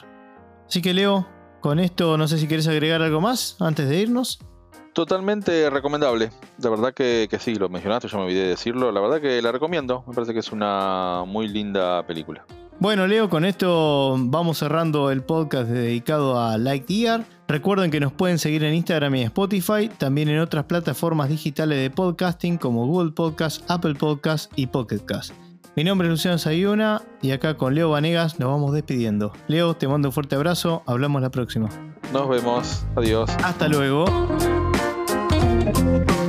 Así 0.67 0.81
que 0.81 0.93
Leo, 0.93 1.27
con 1.59 1.79
esto 1.79 2.17
no 2.17 2.27
sé 2.27 2.37
si 2.37 2.47
quieres 2.47 2.67
agregar 2.67 3.01
algo 3.01 3.21
más 3.21 3.57
antes 3.59 3.89
de 3.89 3.99
irnos. 3.99 4.39
Totalmente 4.93 5.69
recomendable. 5.69 6.31
La 6.61 6.69
verdad 6.69 6.93
que, 6.93 7.27
que, 7.29 7.39
sí, 7.39 7.55
lo 7.55 7.69
mencionaste, 7.69 8.07
yo 8.07 8.17
me 8.17 8.25
olvidé 8.25 8.41
de 8.41 8.47
decirlo. 8.49 8.91
La 8.91 8.99
verdad 8.99 9.21
que 9.21 9.41
la 9.41 9.51
recomiendo. 9.51 10.03
Me 10.07 10.13
parece 10.13 10.33
que 10.33 10.39
es 10.39 10.51
una 10.51 11.23
muy 11.25 11.47
linda 11.47 12.05
película. 12.05 12.45
Bueno, 12.81 13.05
Leo, 13.05 13.29
con 13.29 13.45
esto 13.45 14.15
vamos 14.17 14.57
cerrando 14.57 15.11
el 15.11 15.21
podcast 15.21 15.69
dedicado 15.69 16.39
a 16.39 16.57
Lightyear. 16.57 17.23
Recuerden 17.47 17.91
que 17.91 17.99
nos 17.99 18.11
pueden 18.11 18.39
seguir 18.39 18.63
en 18.63 18.73
Instagram 18.73 19.13
y 19.15 19.21
Spotify, 19.23 19.87
también 19.99 20.29
en 20.29 20.39
otras 20.39 20.65
plataformas 20.65 21.29
digitales 21.29 21.79
de 21.79 21.91
podcasting 21.91 22.57
como 22.57 22.87
Google 22.87 23.11
Podcast, 23.11 23.69
Apple 23.69 23.93
Podcast 23.93 24.51
y 24.55 24.65
Pocket 24.65 25.05
Cast. 25.05 25.33
Mi 25.75 25.83
nombre 25.83 26.07
es 26.07 26.11
Luciano 26.11 26.37
Sayuna 26.39 27.03
y 27.21 27.31
acá 27.31 27.55
con 27.55 27.75
Leo 27.75 27.91
Vanegas 27.91 28.39
nos 28.39 28.49
vamos 28.49 28.73
despidiendo. 28.73 29.31
Leo, 29.47 29.75
te 29.75 29.87
mando 29.87 30.09
un 30.09 30.13
fuerte 30.13 30.35
abrazo, 30.35 30.81
hablamos 30.87 31.21
la 31.21 31.29
próxima. 31.29 31.69
Nos 32.11 32.27
vemos, 32.27 32.83
adiós. 32.95 33.29
Hasta 33.43 33.67
luego. 33.67 34.05
Thank 35.63 36.09
you. 36.09 36.20